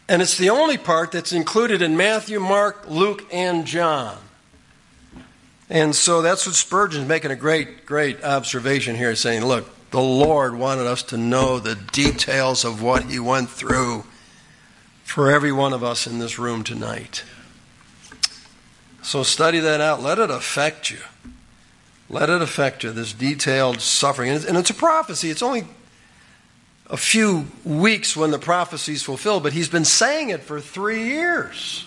And 0.08 0.20
it's 0.20 0.36
the 0.36 0.50
only 0.50 0.78
part 0.78 1.12
that's 1.12 1.32
included 1.32 1.80
in 1.80 1.96
Matthew, 1.96 2.40
Mark, 2.40 2.90
Luke, 2.90 3.24
and 3.32 3.66
John. 3.66 4.18
And 5.70 5.94
so 5.94 6.20
that's 6.20 6.46
what 6.46 6.54
Spurgeon's 6.54 7.08
making 7.08 7.30
a 7.30 7.36
great, 7.36 7.86
great 7.86 8.22
observation 8.22 8.96
here, 8.96 9.14
saying, 9.14 9.44
look, 9.44 9.68
the 9.90 10.00
Lord 10.00 10.56
wanted 10.56 10.86
us 10.86 11.02
to 11.04 11.16
know 11.16 11.58
the 11.58 11.74
details 11.74 12.64
of 12.64 12.82
what 12.82 13.04
he 13.04 13.18
went 13.18 13.48
through 13.48 14.04
for 15.04 15.30
every 15.30 15.52
one 15.52 15.72
of 15.72 15.84
us 15.84 16.06
in 16.06 16.18
this 16.18 16.38
room 16.38 16.64
tonight. 16.64 17.24
So 19.02 19.22
study 19.22 19.60
that 19.60 19.80
out. 19.80 20.02
Let 20.02 20.18
it 20.18 20.30
affect 20.30 20.90
you. 20.90 20.98
Let 22.10 22.28
it 22.28 22.42
affect 22.42 22.84
you, 22.84 22.90
this 22.90 23.12
detailed 23.12 23.80
suffering. 23.80 24.30
And 24.30 24.56
it's 24.56 24.70
a 24.70 24.74
prophecy. 24.74 25.30
It's 25.30 25.42
only 25.42 25.64
a 26.90 26.96
few 26.96 27.46
weeks 27.64 28.16
when 28.16 28.30
the 28.30 28.38
prophecy 28.38 28.92
is 28.92 29.02
fulfilled, 29.02 29.42
but 29.42 29.52
he's 29.52 29.68
been 29.68 29.84
saying 29.84 30.28
it 30.28 30.42
for 30.42 30.60
three 30.60 31.04
years. 31.04 31.86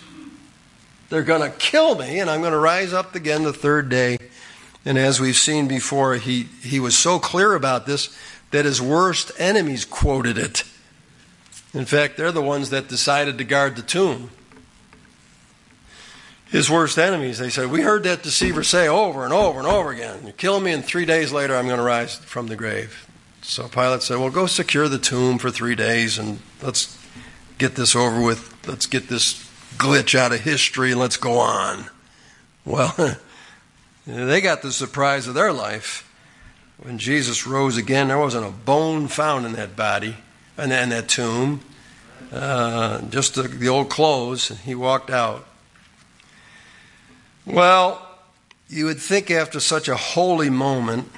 They're 1.09 1.23
going 1.23 1.49
to 1.49 1.57
kill 1.57 1.95
me, 1.95 2.19
and 2.19 2.29
I'm 2.29 2.41
going 2.41 2.53
to 2.53 2.59
rise 2.59 2.93
up 2.93 3.15
again 3.15 3.43
the 3.43 3.53
third 3.53 3.89
day. 3.89 4.17
And 4.85 4.97
as 4.97 5.19
we've 5.19 5.35
seen 5.35 5.67
before, 5.67 6.15
he, 6.15 6.43
he 6.61 6.79
was 6.79 6.97
so 6.97 7.19
clear 7.19 7.53
about 7.55 7.85
this 7.85 8.15
that 8.51 8.65
his 8.65 8.81
worst 8.81 9.31
enemies 9.37 9.85
quoted 9.85 10.37
it. 10.37 10.63
In 11.73 11.85
fact, 11.85 12.17
they're 12.17 12.31
the 12.31 12.41
ones 12.41 12.69
that 12.69 12.87
decided 12.87 13.37
to 13.37 13.43
guard 13.43 13.75
the 13.75 13.81
tomb 13.81 14.29
his 16.49 16.69
worst 16.69 16.97
enemies, 16.97 17.39
they 17.39 17.49
said, 17.49 17.69
We 17.69 17.81
heard 17.81 18.03
that 18.03 18.23
deceiver 18.23 18.63
say 18.63 18.87
over 18.87 19.23
and 19.25 19.33
over 19.33 19.59
and 19.59 19.67
over 19.67 19.91
again, 19.91 20.25
You 20.25 20.33
kill 20.33 20.59
me, 20.59 20.71
and 20.71 20.83
three 20.83 21.05
days 21.05 21.31
later 21.31 21.55
I'm 21.55 21.65
going 21.65 21.77
to 21.77 21.83
rise 21.83 22.15
from 22.15 22.47
the 22.47 22.55
grave. 22.55 23.07
So 23.41 23.67
Pilate 23.67 24.01
said, 24.01 24.17
Well, 24.17 24.29
go 24.29 24.45
secure 24.45 24.87
the 24.87 24.97
tomb 24.97 25.37
for 25.37 25.51
three 25.51 25.75
days 25.75 26.17
and 26.17 26.39
let's 26.61 26.97
get 27.57 27.75
this 27.75 27.95
over 27.95 28.21
with. 28.21 28.53
Let's 28.67 28.85
get 28.85 29.09
this 29.09 29.46
glitch 29.75 30.17
out 30.17 30.33
of 30.33 30.41
history 30.41 30.91
and 30.91 31.00
let's 31.00 31.17
go 31.17 31.39
on. 31.39 31.89
Well, 32.65 33.17
they 34.07 34.41
got 34.41 34.62
the 34.62 34.71
surprise 34.71 35.27
of 35.27 35.33
their 35.33 35.53
life. 35.53 36.03
When 36.77 36.97
Jesus 37.00 37.47
rose 37.47 37.77
again, 37.77 38.09
there 38.09 38.19
wasn't 38.19 38.45
a 38.45 38.51
bone 38.51 39.07
found 39.07 39.45
in 39.45 39.53
that 39.53 39.75
body, 39.75 40.15
and 40.57 40.71
in 40.71 40.89
that 40.89 41.09
tomb, 41.09 41.62
uh, 42.31 43.01
just 43.01 43.36
the, 43.36 43.43
the 43.43 43.69
old 43.69 43.89
clothes. 43.89 44.50
He 44.59 44.75
walked 44.75 45.09
out. 45.09 45.47
Well, 47.45 48.07
you 48.69 48.86
would 48.86 49.00
think 49.00 49.31
after 49.31 49.59
such 49.59 49.88
a 49.88 49.95
holy 49.95 50.50
moment 50.50 51.09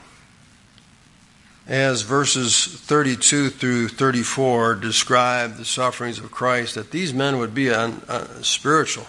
as 1.70 2.02
verses 2.02 2.66
32 2.66 3.52
through 3.52 3.90
34 3.90 4.74
describe 4.76 5.56
the 5.58 5.66
sufferings 5.66 6.18
of 6.18 6.32
Christ 6.32 6.74
that 6.74 6.90
these 6.90 7.14
men 7.14 7.38
would 7.38 7.54
be 7.54 7.70
un, 7.70 8.02
uh, 8.08 8.26
spiritual. 8.42 9.06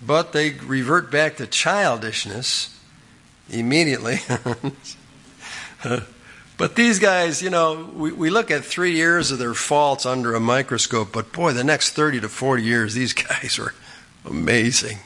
But 0.00 0.32
they 0.32 0.50
revert 0.50 1.10
back 1.10 1.36
to 1.38 1.48
childishness 1.48 2.78
immediately. 3.50 4.18
but 6.56 6.76
these 6.76 7.00
guys, 7.00 7.42
you 7.42 7.50
know, 7.50 7.90
we, 7.92 8.12
we 8.12 8.30
look 8.30 8.52
at 8.52 8.64
three 8.64 8.92
years 8.92 9.32
of 9.32 9.40
their 9.40 9.54
faults 9.54 10.06
under 10.06 10.36
a 10.36 10.40
microscope, 10.40 11.12
but 11.12 11.32
boy, 11.32 11.52
the 11.52 11.64
next 11.64 11.90
30 11.90 12.20
to 12.20 12.28
40 12.28 12.62
years, 12.62 12.94
these 12.94 13.12
guys 13.12 13.58
are 13.58 13.74
amazing 14.24 14.98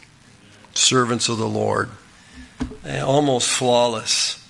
servants 0.74 1.30
of 1.30 1.38
the 1.38 1.48
Lord, 1.48 1.88
almost 2.86 3.48
flawless. 3.48 4.44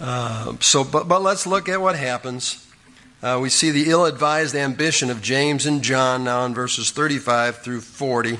Uh, 0.00 0.56
so, 0.60 0.84
but, 0.84 1.08
but 1.08 1.22
let's 1.22 1.46
look 1.46 1.68
at 1.68 1.80
what 1.80 1.96
happens. 1.96 2.66
Uh, 3.22 3.38
we 3.40 3.48
see 3.48 3.70
the 3.70 3.90
ill 3.90 4.04
advised 4.04 4.54
ambition 4.54 5.10
of 5.10 5.22
James 5.22 5.64
and 5.64 5.82
John 5.82 6.24
now 6.24 6.44
in 6.44 6.54
verses 6.54 6.90
35 6.90 7.58
through 7.58 7.80
40. 7.80 8.38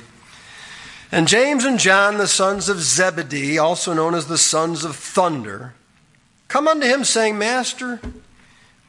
And 1.10 1.26
James 1.28 1.64
and 1.64 1.78
John, 1.78 2.18
the 2.18 2.26
sons 2.26 2.68
of 2.68 2.80
Zebedee, 2.80 3.58
also 3.58 3.94
known 3.94 4.14
as 4.14 4.26
the 4.26 4.38
sons 4.38 4.84
of 4.84 4.96
thunder, 4.96 5.74
come 6.48 6.68
unto 6.68 6.86
him, 6.86 7.04
saying, 7.04 7.38
Master, 7.38 8.00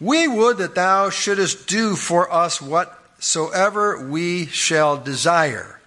we 0.02 0.28
would 0.28 0.58
that 0.58 0.76
thou 0.76 1.10
shouldest 1.10 1.68
do 1.68 1.96
for 1.96 2.32
us 2.32 2.62
whatsoever 2.62 4.10
we 4.10 4.48
shall 4.48 4.98
desire. 4.98 5.80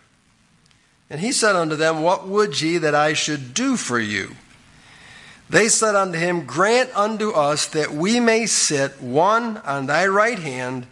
And 1.10 1.20
he 1.20 1.32
said 1.32 1.56
unto 1.56 1.76
them, 1.76 2.02
What 2.02 2.26
would 2.26 2.60
ye 2.60 2.78
that 2.78 2.94
I 2.94 3.12
should 3.12 3.52
do 3.52 3.76
for 3.76 3.99
you? 3.99 4.37
They 5.50 5.69
said 5.69 5.97
unto 5.97 6.16
him, 6.16 6.47
Grant 6.47 6.97
unto 6.97 7.33
us 7.33 7.66
that 7.66 7.90
we 7.92 8.21
may 8.21 8.47
sit 8.47 9.02
one 9.02 9.57
on 9.59 9.87
thy 9.87 10.07
right 10.07 10.38
hand 10.38 10.87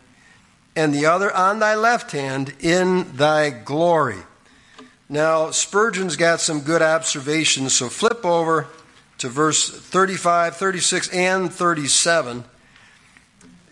and 0.74 0.92
the 0.92 1.06
other 1.06 1.34
on 1.34 1.60
thy 1.60 1.76
left 1.76 2.10
hand 2.10 2.54
in 2.58 3.16
thy 3.16 3.50
glory. 3.50 4.18
Now, 5.08 5.52
Spurgeon's 5.52 6.16
got 6.16 6.40
some 6.40 6.60
good 6.60 6.82
observations, 6.82 7.72
so 7.72 7.88
flip 7.88 8.26
over 8.26 8.66
to 9.18 9.28
verse 9.28 9.70
35, 9.70 10.56
36, 10.56 11.08
and 11.10 11.52
37. 11.52 12.42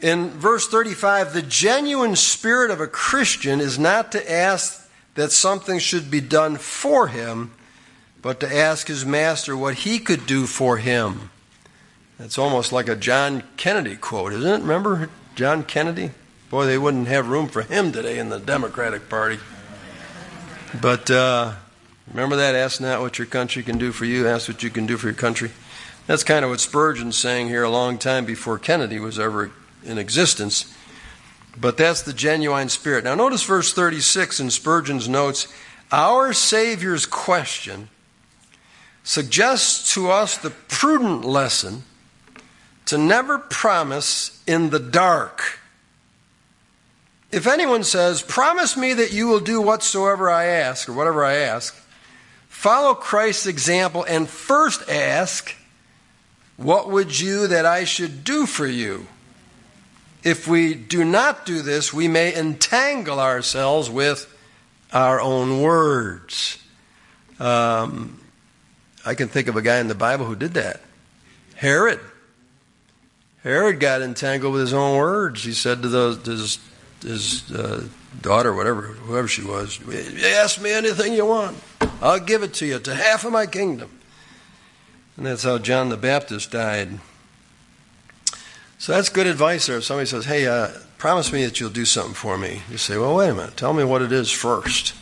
In 0.03 0.31
verse 0.31 0.69
35, 0.69 1.33
the 1.33 1.43
genuine 1.43 2.15
spirit 2.15 2.71
of 2.71 2.81
a 2.81 2.87
Christian 2.87 3.61
is 3.61 3.77
not 3.77 4.13
to 4.13 4.33
ask 4.33 4.89
that 5.17 5.33
something 5.33 5.81
should 5.81 6.13
be 6.13 6.21
done 6.21 6.57
for 6.57 7.09
him, 7.09 7.53
but 8.23 8.41
to 8.41 8.55
ask 8.55 8.89
his 8.89 9.05
master 9.05 9.57
what 9.57 9.75
he 9.77 9.99
could 9.99 10.27
do 10.27 10.47
for 10.47 10.79
him. 10.79 11.31
That's 12.19 12.39
almost 12.39 12.73
like 12.73 12.89
a 12.89 12.97
John 12.97 13.43
Kennedy 13.57 13.97
quote, 13.97 14.33
isn't 14.33 14.51
it? 14.51 14.63
Remember 14.63 15.11
John 15.35 15.63
Kennedy? 15.63 16.13
Boy, 16.51 16.67
they 16.67 16.79
wouldn't 16.79 17.09
have 17.09 17.29
room 17.29 17.49
for 17.49 17.63
him 17.63 17.93
today 17.93 18.19
in 18.19 18.31
the 18.31 18.39
Democratic 18.39 19.09
Party. 19.09 19.39
But 20.81 21.11
uh, 21.11 21.55
remember 22.09 22.37
that? 22.37 22.55
Ask 22.55 22.81
not 22.81 23.01
what 23.01 23.19
your 23.19 23.27
country 23.27 23.63
can 23.63 23.79
do 23.79 23.93
for 23.93 24.05
you, 24.05 24.27
ask 24.27 24.49
what 24.49 24.63
you 24.63 24.71
can 24.71 24.87
do 24.87 24.97
for 24.97 25.09
your 25.09 25.15
country. 25.15 25.51
That's 26.07 26.23
kind 26.23 26.45
of 26.45 26.51
what 26.51 26.61
Spurgeon's 26.61 27.17
saying 27.17 27.49
here 27.49 27.65
a 27.65 27.71
long 27.71 27.99
time 27.99 28.25
before 28.25 28.59
Kennedy 28.59 29.01
was 29.01 29.19
ever 29.19 29.51
in 29.85 29.99
existence. 29.99 30.73
But 31.59 31.77
that's 31.77 32.03
the 32.03 32.13
genuine 32.13 32.69
spirit. 32.69 33.05
Now, 33.05 33.15
notice 33.15 33.43
verse 33.43 33.73
36 33.73 34.41
in 34.41 34.51
Spurgeon's 34.51 35.09
notes. 35.09 35.53
Our 35.91 36.33
Savior's 36.33 37.07
question 37.07 37.89
suggests 39.07 39.95
to 39.95 40.11
us 40.11 40.37
the 40.37 40.51
prudent 40.51 41.25
lesson 41.25 41.85
to 42.87 42.99
never 42.99 43.39
promise 43.39 44.43
in 44.49 44.71
the 44.71 44.81
dark. 44.81 45.61
If 47.31 47.47
anyone 47.47 47.85
says, 47.85 48.21
Promise 48.21 48.77
me 48.77 48.93
that 48.95 49.13
you 49.13 49.29
will 49.29 49.39
do 49.39 49.61
whatsoever 49.61 50.29
I 50.29 50.47
ask, 50.47 50.89
or 50.89 50.93
whatever 50.93 51.25
I 51.25 51.37
ask, 51.37 51.75
follow 52.49 52.95
Christ's 52.95 53.47
example 53.47 54.05
and 54.09 54.29
first 54.29 54.89
ask, 54.91 55.55
What 56.57 56.91
would 56.91 57.19
you 57.19 57.47
that 57.47 57.65
I 57.65 57.85
should 57.85 58.25
do 58.25 58.45
for 58.45 58.67
you? 58.67 59.07
If 60.25 60.49
we 60.49 60.75
do 60.75 61.05
not 61.05 61.47
do 61.47 61.63
this, 61.63 61.93
we 61.93 62.09
may 62.09 62.35
entangle 62.35 63.21
ourselves 63.21 63.89
with 63.89 64.33
our 64.93 65.21
own 65.21 65.63
words. 65.63 66.59
Um, 67.39 68.21
I 69.07 69.15
can 69.15 69.29
think 69.29 69.47
of 69.47 69.57
a 69.57 69.63
guy 69.63 69.79
in 69.79 69.87
the 69.87 69.95
Bible 69.95 70.27
who 70.27 70.35
did 70.35 70.55
that. 70.55 70.81
Herod. 71.55 72.01
Herod 73.45 73.79
got 73.79 74.03
entangled 74.03 74.53
with 74.53 74.63
his 74.63 74.75
own 74.75 74.99
words. 74.99 75.45
He 75.45 75.53
said 75.53 75.81
to 75.83 75.89
those, 75.89 76.27
his, 76.27 76.59
his 77.01 77.53
uh, 77.53 77.85
daughter, 78.21 78.53
whatever, 78.53 78.83
whoever 78.83 79.29
she 79.29 79.45
was, 79.45 79.79
ask 80.25 80.61
me 80.61 80.73
anything 80.73 81.13
you 81.13 81.25
want. 81.25 81.57
I'll 82.03 82.19
give 82.19 82.43
it 82.43 82.53
to 82.55 82.67
you, 82.67 82.81
to 82.81 82.95
half 82.95 83.25
of 83.25 83.33
my 83.33 83.47
kingdom. 83.47 83.91
And 85.17 85.25
that's 85.25 85.45
how 85.45 85.59
John 85.59 85.89
the 85.89 85.97
Baptist 85.97 86.51
died. 86.51 86.99
So 88.79 88.93
that's 88.93 89.09
good 89.09 89.29
advice 89.29 89.67
there. 89.67 89.79
If 89.79 89.85
somebody 89.85 90.07
says, 90.07 90.25
hey, 90.25 90.47
uh, 90.47 90.69
promise 90.99 91.33
me 91.33 91.45
that 91.45 91.61
you'll 91.61 91.71
do 91.71 91.85
something 91.85 92.15
for 92.15 92.37
me, 92.37 92.63
you 92.69 92.77
say, 92.77 92.99
well, 92.99 93.15
wait 93.15 93.31
a 93.31 93.35
minute. 93.35 93.57
Tell 93.57 93.73
me 93.73 93.85
what 93.85 94.03
it 94.03 94.11
is 94.11 94.31
first. 94.31 94.95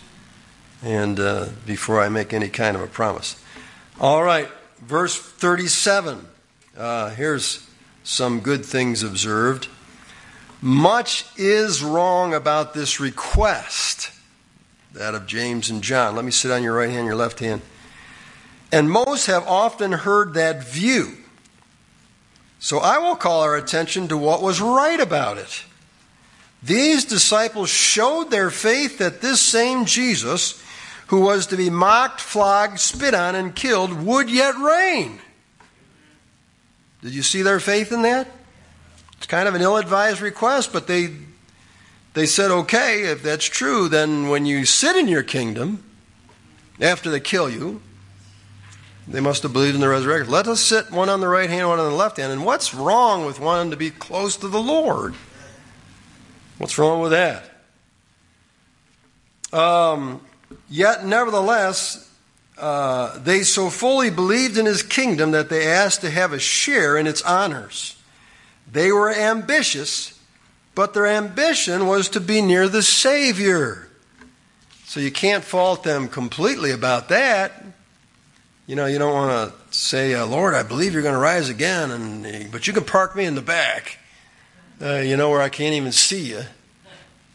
And 0.82 1.18
uh, 1.18 1.48
before 1.64 2.00
I 2.00 2.10
make 2.10 2.34
any 2.34 2.48
kind 2.48 2.76
of 2.76 2.82
a 2.82 2.86
promise. 2.86 3.42
All 4.00 4.22
right, 4.22 4.48
verse 4.80 5.16
37. 5.16 6.26
Uh, 6.76 7.10
here's 7.10 7.68
some 8.02 8.40
good 8.40 8.64
things 8.64 9.02
observed. 9.02 9.68
Much 10.60 11.26
is 11.36 11.82
wrong 11.82 12.34
about 12.34 12.74
this 12.74 12.98
request, 13.00 14.10
that 14.92 15.14
of 15.14 15.26
James 15.26 15.70
and 15.70 15.82
John. 15.82 16.16
Let 16.16 16.24
me 16.24 16.30
sit 16.30 16.50
on 16.50 16.62
your 16.62 16.76
right 16.76 16.90
hand, 16.90 17.06
your 17.06 17.16
left 17.16 17.40
hand. 17.40 17.62
And 18.72 18.90
most 18.90 19.26
have 19.26 19.46
often 19.46 19.92
heard 19.92 20.34
that 20.34 20.64
view 20.64 21.18
so 22.64 22.78
I 22.78 22.96
will 22.96 23.14
call 23.14 23.42
our 23.42 23.56
attention 23.56 24.08
to 24.08 24.16
what 24.16 24.40
was 24.40 24.58
right 24.58 24.98
about 24.98 25.36
it. 25.36 25.64
These 26.62 27.04
disciples 27.04 27.68
showed 27.68 28.30
their 28.30 28.50
faith 28.50 28.96
that 28.96 29.20
this 29.20 29.42
same 29.42 29.84
Jesus, 29.84 30.63
who 31.08 31.20
was 31.20 31.46
to 31.48 31.56
be 31.56 31.70
mocked, 31.70 32.20
flogged, 32.20 32.80
spit 32.80 33.14
on, 33.14 33.34
and 33.34 33.54
killed, 33.54 33.92
would 34.04 34.30
yet 34.30 34.56
reign. 34.56 35.18
Did 37.02 37.14
you 37.14 37.22
see 37.22 37.42
their 37.42 37.60
faith 37.60 37.92
in 37.92 38.02
that? 38.02 38.28
It's 39.18 39.26
kind 39.26 39.46
of 39.46 39.54
an 39.54 39.62
ill 39.62 39.76
advised 39.76 40.20
request, 40.20 40.72
but 40.72 40.86
they, 40.86 41.10
they 42.14 42.26
said, 42.26 42.50
okay, 42.50 43.02
if 43.02 43.22
that's 43.22 43.44
true, 43.44 43.88
then 43.88 44.28
when 44.28 44.46
you 44.46 44.64
sit 44.64 44.96
in 44.96 45.08
your 45.08 45.22
kingdom, 45.22 45.82
after 46.80 47.10
they 47.10 47.20
kill 47.20 47.50
you, 47.50 47.82
they 49.06 49.20
must 49.20 49.42
have 49.42 49.52
believed 49.52 49.74
in 49.74 49.80
the 49.80 49.88
resurrection. 49.88 50.32
Let 50.32 50.48
us 50.48 50.60
sit 50.60 50.90
one 50.90 51.10
on 51.10 51.20
the 51.20 51.28
right 51.28 51.50
hand, 51.50 51.68
one 51.68 51.78
on 51.78 51.90
the 51.90 51.96
left 51.96 52.16
hand. 52.16 52.32
And 52.32 52.44
what's 52.44 52.72
wrong 52.72 53.26
with 53.26 53.38
wanting 53.38 53.70
to 53.70 53.76
be 53.76 53.90
close 53.90 54.36
to 54.38 54.48
the 54.48 54.62
Lord? 54.62 55.14
What's 56.56 56.78
wrong 56.78 57.02
with 57.02 57.12
that? 57.12 57.50
Um, 59.52 60.20
yet, 60.68 61.04
nevertheless, 61.04 62.10
uh, 62.58 63.18
they 63.18 63.42
so 63.42 63.68
fully 63.70 64.10
believed 64.10 64.56
in 64.56 64.66
his 64.66 64.82
kingdom 64.82 65.32
that 65.32 65.48
they 65.48 65.66
asked 65.66 66.02
to 66.02 66.10
have 66.10 66.32
a 66.32 66.38
share 66.38 66.96
in 66.96 67.06
its 67.06 67.22
honors. 67.22 67.96
They 68.70 68.92
were 68.92 69.12
ambitious, 69.12 70.18
but 70.74 70.94
their 70.94 71.06
ambition 71.06 71.86
was 71.86 72.08
to 72.10 72.20
be 72.20 72.40
near 72.40 72.68
the 72.68 72.82
Savior. 72.82 73.88
So 74.84 75.00
you 75.00 75.10
can't 75.10 75.42
fault 75.42 75.82
them 75.82 76.08
completely 76.08 76.70
about 76.70 77.08
that. 77.08 77.64
You 78.66 78.76
know, 78.76 78.86
you 78.86 78.98
don't 78.98 79.12
want 79.12 79.52
to 79.52 79.74
say, 79.74 80.14
uh, 80.14 80.24
Lord, 80.24 80.54
I 80.54 80.62
believe 80.62 80.92
you're 80.94 81.02
going 81.02 81.14
to 81.14 81.20
rise 81.20 81.48
again, 81.48 81.90
and, 81.90 82.50
but 82.50 82.66
you 82.66 82.72
can 82.72 82.84
park 82.84 83.14
me 83.14 83.24
in 83.24 83.34
the 83.34 83.42
back, 83.42 83.98
uh, 84.80 84.96
you 84.96 85.16
know, 85.16 85.30
where 85.30 85.42
I 85.42 85.48
can't 85.48 85.74
even 85.74 85.92
see 85.92 86.30
you. 86.30 86.44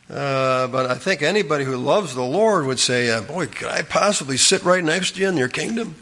Uh, 0.10 0.68
but 0.68 0.90
I 0.90 0.96
think 0.96 1.22
anybody 1.22 1.64
who 1.64 1.78
loves 1.78 2.16
the 2.16 2.24
Lord 2.24 2.66
would 2.66 2.80
say, 2.80 3.12
uh, 3.12 3.22
Boy, 3.22 3.46
could 3.46 3.68
I 3.68 3.84
possibly 3.84 4.38
sit 4.38 4.64
right 4.64 4.84
next 4.84 5.12
to 5.12 5.22
you 5.22 5.30
in 5.30 5.38
your 5.38 5.50
kingdom? 5.50 5.96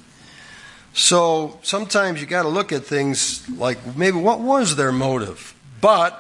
So 0.94 1.60
sometimes 1.62 2.22
you 2.22 2.28
got 2.28 2.44
to 2.44 2.50
look 2.50 2.72
at 2.72 2.86
things 2.86 3.48
like 3.50 3.98
maybe 3.98 4.18
what 4.18 4.40
was 4.40 4.78
their 4.78 4.94
motive? 4.94 5.54
But, 5.82 6.18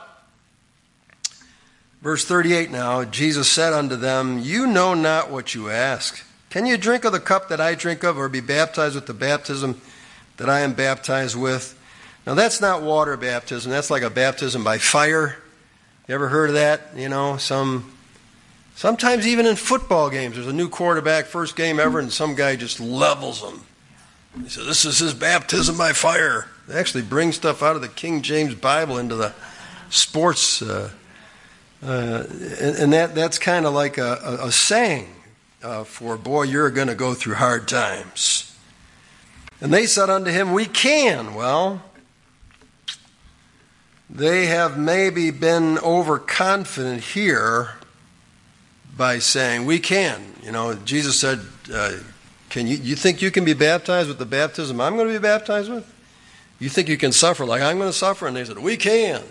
verse 2.01 2.25
38 2.25 2.71
now, 2.71 3.05
Jesus 3.05 3.49
said 3.49 3.73
unto 3.73 3.95
them, 3.95 4.39
You 4.39 4.67
know 4.67 4.93
not 4.93 5.31
what 5.31 5.55
you 5.55 5.69
ask. 5.69 6.23
Can 6.49 6.65
you 6.65 6.77
drink 6.77 7.05
of 7.05 7.11
the 7.11 7.19
cup 7.19 7.49
that 7.49 7.61
I 7.61 7.73
drink 7.73 8.03
of, 8.03 8.17
or 8.17 8.29
be 8.29 8.39
baptized 8.39 8.95
with 8.95 9.05
the 9.05 9.13
baptism 9.13 9.81
that 10.37 10.49
I 10.49 10.59
am 10.59 10.73
baptized 10.73 11.35
with? 11.35 11.73
Now, 12.25 12.33
that's 12.33 12.59
not 12.59 12.81
water 12.81 13.15
baptism. 13.15 13.71
That's 13.71 13.89
like 13.89 14.03
a 14.03 14.09
baptism 14.09 14.63
by 14.63 14.77
fire. 14.77 15.37
You 16.07 16.15
ever 16.15 16.29
heard 16.29 16.49
of 16.49 16.55
that? 16.55 16.81
You 16.95 17.09
know, 17.09 17.37
some. 17.37 17.93
Sometimes 18.75 19.25
even 19.25 19.47
in 19.47 19.55
football 19.55 20.11
games, 20.11 20.35
there's 20.35 20.47
a 20.47 20.53
new 20.53 20.69
quarterback, 20.69 21.25
first 21.25 21.55
game 21.55 21.79
ever, 21.79 21.99
and 21.99 22.13
some 22.13 22.35
guy 22.35 22.55
just 22.55 22.79
levels 22.79 23.41
him. 23.41 23.61
He 24.43 24.49
said, 24.49 24.65
This 24.65 24.85
is 24.85 24.99
his 24.99 25.13
baptism 25.13 25.77
by 25.77 25.93
fire. 25.93 26.45
They 26.67 26.79
actually 26.79 27.01
bring 27.03 27.31
stuff 27.31 27.63
out 27.63 27.75
of 27.75 27.81
the 27.81 27.87
King 27.87 28.21
James 28.21 28.53
Bible 28.53 28.99
into 28.99 29.15
the 29.15 29.33
sports. 29.89 30.61
Uh, 30.61 30.91
uh, 31.83 32.23
and, 32.29 32.75
and, 32.77 32.93
that, 32.93 33.15
that's 33.15 33.37
kind 33.37 33.65
of 33.65 33.73
like 33.73 33.97
a, 33.97 34.19
a, 34.23 34.47
a 34.47 34.51
saying 34.51 35.07
uh, 35.63 35.83
for, 35.83 36.17
boy, 36.17 36.43
you're 36.43 36.69
going 36.69 36.87
to 36.87 36.95
go 36.95 37.15
through 37.15 37.35
hard 37.35 37.67
times. 37.67 38.55
And 39.59 39.73
they 39.73 39.87
said 39.87 40.09
unto 40.09 40.29
him, 40.29 40.53
We 40.53 40.65
can. 40.65 41.33
Well, 41.33 41.81
they 44.09 44.45
have 44.47 44.77
maybe 44.77 45.31
been 45.31 45.77
overconfident 45.79 47.03
here 47.03 47.73
by 48.95 49.19
saying, 49.19 49.65
We 49.65 49.79
can. 49.79 50.21
You 50.43 50.51
know, 50.51 50.73
Jesus 50.73 51.19
said, 51.19 51.39
uh, 51.73 51.93
Can 52.49 52.67
you, 52.67 52.77
you 52.77 52.95
think 52.95 53.21
you 53.21 53.31
can 53.31 53.45
be 53.45 53.53
baptized 53.53 54.07
with 54.07 54.17
the 54.17 54.25
baptism 54.25 54.79
I'm 54.79 54.95
going 54.95 55.07
to 55.07 55.13
be 55.13 55.19
baptized 55.19 55.69
with? 55.69 55.93
You 56.59 56.69
think 56.69 56.89
you 56.89 56.97
can 56.97 57.11
suffer 57.11 57.45
like 57.45 57.61
I'm 57.61 57.77
going 57.77 57.89
to 57.89 57.97
suffer? 57.97 58.27
And 58.27 58.35
they 58.35 58.45
said, 58.45 58.57
We 58.59 58.77
can. 58.77 59.23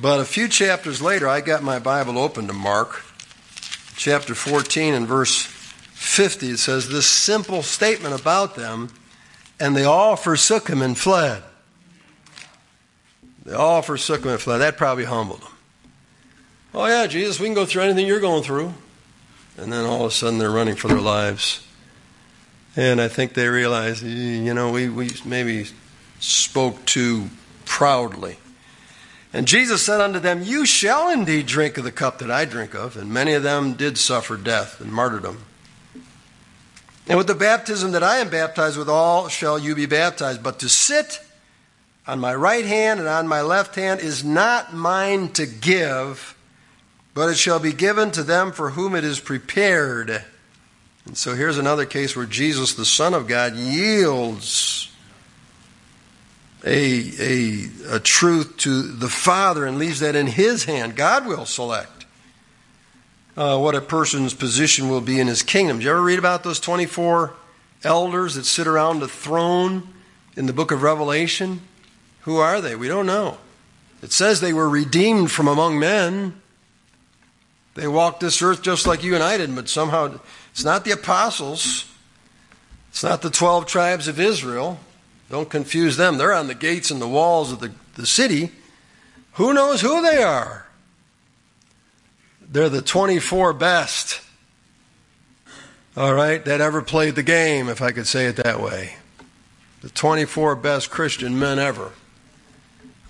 But 0.00 0.20
a 0.20 0.24
few 0.24 0.48
chapters 0.48 1.02
later, 1.02 1.28
I 1.28 1.40
got 1.40 1.62
my 1.62 1.78
Bible 1.78 2.18
open 2.18 2.46
to 2.46 2.52
Mark 2.52 3.02
chapter 3.96 4.34
14 4.34 4.94
and 4.94 5.06
verse 5.06 5.42
50. 5.42 6.50
It 6.50 6.58
says 6.58 6.88
this 6.88 7.06
simple 7.06 7.62
statement 7.62 8.18
about 8.18 8.54
them, 8.54 8.90
and 9.58 9.76
they 9.76 9.84
all 9.84 10.16
forsook 10.16 10.68
him 10.68 10.80
and 10.80 10.96
fled. 10.96 11.42
They 13.50 13.56
all 13.56 13.82
forsook 13.82 14.22
him 14.22 14.30
and 14.30 14.40
fled. 14.40 14.58
That 14.58 14.76
probably 14.76 15.06
humbled 15.06 15.40
them. 15.40 15.50
Oh, 16.72 16.86
yeah, 16.86 17.08
Jesus, 17.08 17.40
we 17.40 17.48
can 17.48 17.54
go 17.54 17.66
through 17.66 17.82
anything 17.82 18.06
you're 18.06 18.20
going 18.20 18.44
through. 18.44 18.72
And 19.56 19.72
then 19.72 19.84
all 19.84 20.02
of 20.02 20.12
a 20.12 20.14
sudden 20.14 20.38
they're 20.38 20.52
running 20.52 20.76
for 20.76 20.86
their 20.86 21.00
lives. 21.00 21.66
And 22.76 23.00
I 23.00 23.08
think 23.08 23.34
they 23.34 23.48
realize, 23.48 24.04
you 24.04 24.54
know, 24.54 24.70
we, 24.70 24.88
we 24.88 25.10
maybe 25.24 25.66
spoke 26.20 26.84
too 26.86 27.28
proudly. 27.64 28.36
And 29.32 29.48
Jesus 29.48 29.82
said 29.82 30.00
unto 30.00 30.20
them, 30.20 30.44
You 30.44 30.64
shall 30.64 31.10
indeed 31.10 31.46
drink 31.46 31.76
of 31.76 31.82
the 31.82 31.90
cup 31.90 32.20
that 32.20 32.30
I 32.30 32.44
drink 32.44 32.72
of. 32.72 32.96
And 32.96 33.12
many 33.12 33.32
of 33.32 33.42
them 33.42 33.72
did 33.72 33.98
suffer 33.98 34.36
death 34.36 34.80
and 34.80 34.92
martyrdom. 34.92 35.38
And 37.08 37.18
with 37.18 37.26
the 37.26 37.34
baptism 37.34 37.90
that 37.90 38.04
I 38.04 38.18
am 38.18 38.30
baptized 38.30 38.78
with, 38.78 38.88
all 38.88 39.26
shall 39.26 39.58
you 39.58 39.74
be 39.74 39.86
baptized. 39.86 40.40
But 40.40 40.60
to 40.60 40.68
sit 40.68 41.20
on 42.10 42.18
my 42.18 42.34
right 42.34 42.64
hand 42.64 42.98
and 42.98 43.08
on 43.08 43.28
my 43.28 43.40
left 43.40 43.76
hand 43.76 44.00
is 44.00 44.24
not 44.24 44.74
mine 44.74 45.28
to 45.28 45.46
give, 45.46 46.36
but 47.14 47.28
it 47.28 47.36
shall 47.36 47.60
be 47.60 47.72
given 47.72 48.10
to 48.10 48.24
them 48.24 48.50
for 48.50 48.70
whom 48.70 48.96
it 48.96 49.04
is 49.04 49.20
prepared. 49.20 50.24
And 51.06 51.16
so 51.16 51.36
here's 51.36 51.56
another 51.56 51.86
case 51.86 52.16
where 52.16 52.26
Jesus, 52.26 52.74
the 52.74 52.84
Son 52.84 53.14
of 53.14 53.28
God, 53.28 53.54
yields 53.54 54.90
a, 56.66 57.12
a, 57.20 57.66
a 57.90 58.00
truth 58.00 58.56
to 58.58 58.82
the 58.82 59.08
Father 59.08 59.64
and 59.64 59.78
leaves 59.78 60.00
that 60.00 60.16
in 60.16 60.26
His 60.26 60.64
hand. 60.64 60.96
God 60.96 61.28
will 61.28 61.46
select 61.46 62.06
uh, 63.36 63.56
what 63.56 63.76
a 63.76 63.80
person's 63.80 64.34
position 64.34 64.88
will 64.88 65.00
be 65.00 65.20
in 65.20 65.28
His 65.28 65.44
kingdom. 65.44 65.78
Did 65.78 65.84
you 65.84 65.90
ever 65.92 66.02
read 66.02 66.18
about 66.18 66.42
those 66.42 66.58
24 66.58 67.34
elders 67.84 68.34
that 68.34 68.46
sit 68.46 68.66
around 68.66 68.98
the 68.98 69.06
throne 69.06 69.94
in 70.34 70.46
the 70.46 70.52
book 70.52 70.72
of 70.72 70.82
Revelation? 70.82 71.60
Who 72.22 72.36
are 72.36 72.60
they? 72.60 72.76
We 72.76 72.88
don't 72.88 73.06
know. 73.06 73.38
It 74.02 74.12
says 74.12 74.40
they 74.40 74.52
were 74.52 74.68
redeemed 74.68 75.30
from 75.30 75.48
among 75.48 75.78
men. 75.78 76.40
They 77.74 77.86
walked 77.86 78.20
this 78.20 78.42
earth 78.42 78.62
just 78.62 78.86
like 78.86 79.02
you 79.02 79.14
and 79.14 79.22
I 79.22 79.36
did, 79.36 79.54
but 79.54 79.68
somehow 79.68 80.18
it's 80.52 80.64
not 80.64 80.84
the 80.84 80.90
apostles. 80.90 81.86
It's 82.90 83.04
not 83.04 83.22
the 83.22 83.30
12 83.30 83.66
tribes 83.66 84.08
of 84.08 84.18
Israel. 84.18 84.80
Don't 85.30 85.48
confuse 85.48 85.96
them. 85.96 86.18
They're 86.18 86.32
on 86.32 86.48
the 86.48 86.54
gates 86.54 86.90
and 86.90 87.00
the 87.00 87.08
walls 87.08 87.52
of 87.52 87.60
the, 87.60 87.72
the 87.94 88.06
city. 88.06 88.50
Who 89.34 89.54
knows 89.54 89.80
who 89.80 90.02
they 90.02 90.22
are? 90.22 90.66
They're 92.42 92.68
the 92.68 92.82
24 92.82 93.52
best. 93.52 94.20
All 95.96 96.14
right, 96.14 96.44
that 96.44 96.60
ever 96.60 96.82
played 96.82 97.14
the 97.14 97.22
game, 97.22 97.68
if 97.68 97.80
I 97.80 97.92
could 97.92 98.06
say 98.06 98.26
it 98.26 98.36
that 98.36 98.60
way. 98.60 98.94
The 99.82 99.90
24 99.90 100.56
best 100.56 100.90
Christian 100.90 101.38
men 101.38 101.58
ever 101.58 101.92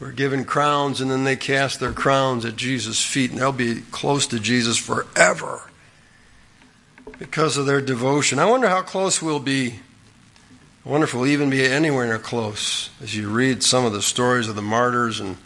were 0.00 0.12
given 0.12 0.44
crowns 0.46 1.00
and 1.00 1.10
then 1.10 1.24
they 1.24 1.36
cast 1.36 1.78
their 1.78 1.92
crowns 1.92 2.44
at 2.44 2.56
Jesus' 2.56 3.04
feet 3.04 3.30
and 3.30 3.38
they'll 3.38 3.52
be 3.52 3.82
close 3.92 4.26
to 4.26 4.40
Jesus 4.40 4.78
forever 4.78 5.70
because 7.18 7.58
of 7.58 7.66
their 7.66 7.82
devotion. 7.82 8.38
I 8.38 8.46
wonder 8.46 8.68
how 8.68 8.80
close 8.80 9.20
we'll 9.20 9.38
be. 9.38 9.80
I 10.84 10.88
wonder 10.88 11.04
if 11.04 11.12
we'll 11.12 11.26
even 11.26 11.50
be 11.50 11.64
anywhere 11.64 12.06
near 12.06 12.18
close 12.18 12.88
as 13.02 13.14
you 13.14 13.28
read 13.28 13.62
some 13.62 13.84
of 13.84 13.92
the 13.92 14.00
stories 14.00 14.48
of 14.48 14.56
the 14.56 14.62
martyrs 14.62 15.20
and 15.20 15.36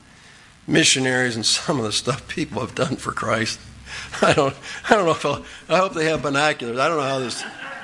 missionaries 0.68 1.34
and 1.34 1.44
some 1.44 1.78
of 1.78 1.84
the 1.84 1.92
stuff 1.92 2.28
people 2.28 2.60
have 2.60 2.76
done 2.76 2.94
for 2.94 3.10
Christ. 3.12 3.58
I 4.22 4.32
don't, 4.32 4.54
I 4.88 4.94
don't 4.94 5.04
know 5.04 5.10
if 5.10 5.26
I'll, 5.26 5.44
I 5.68 5.78
hope 5.78 5.94
they 5.94 6.06
have 6.06 6.22
binoculars. 6.22 6.78
I 6.78 6.88
don't 6.88 6.98
know 6.98 7.02
how 7.02 7.18
this, 7.18 7.42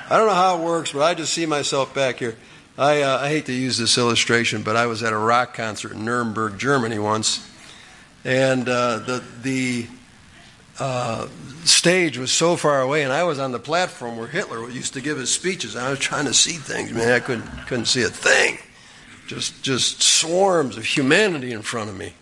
I 0.09 0.17
don't 0.17 0.27
know 0.27 0.33
how 0.33 0.57
it 0.57 0.63
works, 0.63 0.93
but 0.93 1.01
I 1.01 1.13
just 1.13 1.33
see 1.33 1.45
myself 1.45 1.93
back 1.93 2.19
here. 2.19 2.37
I, 2.77 3.01
uh, 3.01 3.19
I 3.19 3.29
hate 3.29 3.45
to 3.47 3.53
use 3.53 3.77
this 3.77 3.97
illustration, 3.97 4.63
but 4.63 4.75
I 4.75 4.85
was 4.85 5.03
at 5.03 5.11
a 5.11 5.17
rock 5.17 5.53
concert 5.53 5.91
in 5.91 6.05
Nuremberg, 6.05 6.57
Germany 6.57 6.99
once, 6.99 7.47
and 8.23 8.67
uh, 8.69 8.99
the 8.99 9.23
the 9.41 9.87
uh, 10.79 11.27
stage 11.65 12.17
was 12.17 12.31
so 12.31 12.55
far 12.55 12.81
away, 12.81 13.03
and 13.03 13.11
I 13.11 13.23
was 13.23 13.39
on 13.39 13.51
the 13.51 13.59
platform 13.59 14.17
where 14.17 14.27
Hitler 14.27 14.69
used 14.69 14.93
to 14.93 15.01
give 15.01 15.17
his 15.17 15.31
speeches. 15.31 15.75
I 15.75 15.89
was 15.89 15.99
trying 15.99 16.25
to 16.25 16.33
see 16.33 16.53
things, 16.53 16.91
man. 16.93 17.11
I 17.11 17.19
couldn't 17.19 17.47
couldn't 17.67 17.85
see 17.85 18.03
a 18.03 18.09
thing. 18.09 18.57
Just 19.27 19.61
just 19.63 20.01
swarms 20.01 20.77
of 20.77 20.85
humanity 20.85 21.51
in 21.51 21.63
front 21.63 21.89
of 21.89 21.97
me, 21.97 22.13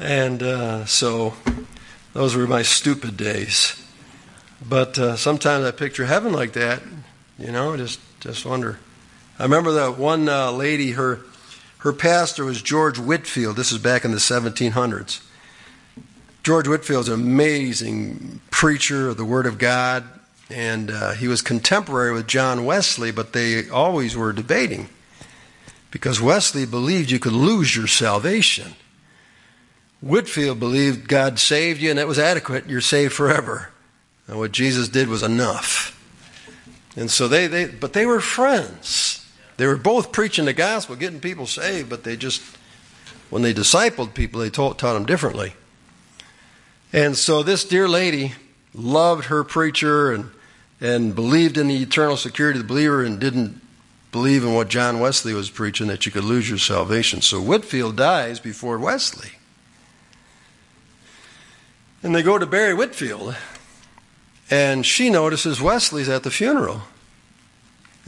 and 0.00 0.42
uh, 0.42 0.84
so 0.84 1.34
those 2.12 2.34
were 2.34 2.46
my 2.48 2.62
stupid 2.62 3.16
days. 3.16 3.80
But 4.68 4.98
uh, 4.98 5.14
sometimes 5.14 5.64
I 5.64 5.70
picture 5.70 6.06
heaven 6.06 6.32
like 6.32 6.54
that. 6.54 6.82
You 7.38 7.52
know, 7.52 7.76
just 7.76 8.00
just 8.18 8.44
wonder. 8.44 8.80
I 9.38 9.44
remember 9.44 9.70
that 9.72 9.96
one 9.96 10.28
uh, 10.28 10.50
lady, 10.50 10.92
her, 10.92 11.20
her 11.78 11.92
pastor 11.92 12.44
was 12.44 12.60
George 12.60 12.98
Whitefield. 12.98 13.54
This 13.54 13.70
is 13.70 13.78
back 13.78 14.04
in 14.04 14.10
the 14.10 14.16
1700s. 14.16 15.24
George 16.42 16.66
Whitefield 16.66 17.02
is 17.02 17.08
an 17.08 17.20
amazing 17.20 18.40
preacher 18.50 19.08
of 19.08 19.16
the 19.16 19.24
Word 19.24 19.46
of 19.46 19.58
God, 19.58 20.02
and 20.50 20.90
uh, 20.90 21.12
he 21.12 21.28
was 21.28 21.40
contemporary 21.40 22.12
with 22.12 22.26
John 22.26 22.64
Wesley, 22.64 23.12
but 23.12 23.32
they 23.32 23.68
always 23.68 24.16
were 24.16 24.32
debating 24.32 24.88
because 25.92 26.20
Wesley 26.20 26.66
believed 26.66 27.10
you 27.10 27.20
could 27.20 27.32
lose 27.32 27.76
your 27.76 27.86
salvation. 27.86 28.74
Whitefield 30.00 30.58
believed 30.58 31.08
God 31.08 31.38
saved 31.38 31.80
you 31.80 31.90
and 31.90 31.98
that 31.98 32.08
was 32.08 32.18
adequate, 32.18 32.68
you're 32.68 32.80
saved 32.80 33.12
forever. 33.12 33.70
And 34.26 34.38
what 34.38 34.52
Jesus 34.52 34.88
did 34.88 35.08
was 35.08 35.22
enough. 35.22 35.94
And 36.96 37.10
so 37.10 37.28
they, 37.28 37.46
they 37.46 37.66
but 37.66 37.92
they 37.92 38.04
were 38.04 38.20
friends. 38.20 39.17
They 39.58 39.66
were 39.66 39.76
both 39.76 40.12
preaching 40.12 40.46
the 40.46 40.52
gospel, 40.52 40.96
getting 40.96 41.20
people 41.20 41.46
saved, 41.46 41.90
but 41.90 42.04
they 42.04 42.16
just, 42.16 42.40
when 43.28 43.42
they 43.42 43.52
discipled 43.52 44.14
people, 44.14 44.40
they 44.40 44.50
taught, 44.50 44.78
taught 44.78 44.94
them 44.94 45.04
differently. 45.04 45.52
And 46.92 47.16
so 47.16 47.42
this 47.42 47.64
dear 47.64 47.88
lady 47.88 48.34
loved 48.72 49.26
her 49.26 49.42
preacher 49.42 50.12
and, 50.12 50.30
and 50.80 51.12
believed 51.14 51.58
in 51.58 51.66
the 51.66 51.82
eternal 51.82 52.16
security 52.16 52.60
of 52.60 52.66
the 52.66 52.72
believer 52.72 53.02
and 53.02 53.18
didn't 53.18 53.60
believe 54.12 54.44
in 54.44 54.54
what 54.54 54.68
John 54.68 55.00
Wesley 55.00 55.34
was 55.34 55.50
preaching, 55.50 55.88
that 55.88 56.06
you 56.06 56.12
could 56.12 56.24
lose 56.24 56.48
your 56.48 56.58
salvation. 56.58 57.20
So 57.20 57.40
Whitefield 57.40 57.96
dies 57.96 58.38
before 58.38 58.78
Wesley. 58.78 59.32
And 62.02 62.14
they 62.14 62.22
go 62.22 62.38
to 62.38 62.46
bury 62.46 62.74
Whitefield. 62.74 63.34
and 64.50 64.86
she 64.86 65.10
notices 65.10 65.60
Wesley's 65.60 66.08
at 66.08 66.22
the 66.22 66.30
funeral. 66.30 66.82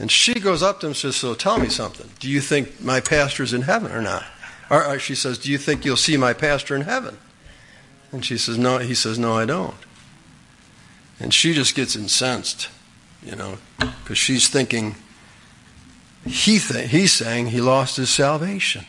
And 0.01 0.11
she 0.11 0.33
goes 0.33 0.63
up 0.63 0.79
to 0.79 0.87
him 0.87 0.89
and 0.89 0.97
says, 0.97 1.15
So 1.15 1.35
tell 1.35 1.59
me 1.59 1.69
something. 1.69 2.09
Do 2.19 2.27
you 2.27 2.41
think 2.41 2.81
my 2.81 2.99
pastor's 2.99 3.53
in 3.53 3.61
heaven 3.61 3.91
or 3.91 4.01
not? 4.01 4.25
Or, 4.67 4.83
or 4.83 4.97
she 4.97 5.13
says, 5.13 5.37
Do 5.37 5.51
you 5.51 5.59
think 5.59 5.85
you'll 5.85 5.95
see 5.95 6.17
my 6.17 6.33
pastor 6.33 6.75
in 6.75 6.81
heaven? 6.81 7.19
And 8.11 8.25
she 8.25 8.39
says, 8.39 8.57
No. 8.57 8.79
He 8.79 8.95
says, 8.95 9.19
No, 9.19 9.37
I 9.37 9.45
don't. 9.45 9.75
And 11.19 11.31
she 11.31 11.53
just 11.53 11.75
gets 11.75 11.95
incensed, 11.95 12.67
you 13.23 13.35
know, 13.35 13.59
because 13.77 14.17
she's 14.17 14.47
thinking, 14.47 14.95
he 16.25 16.57
th- 16.57 16.89
he's 16.89 17.13
saying 17.13 17.47
he 17.47 17.61
lost 17.61 17.97
his 17.97 18.09
salvation. 18.09 18.85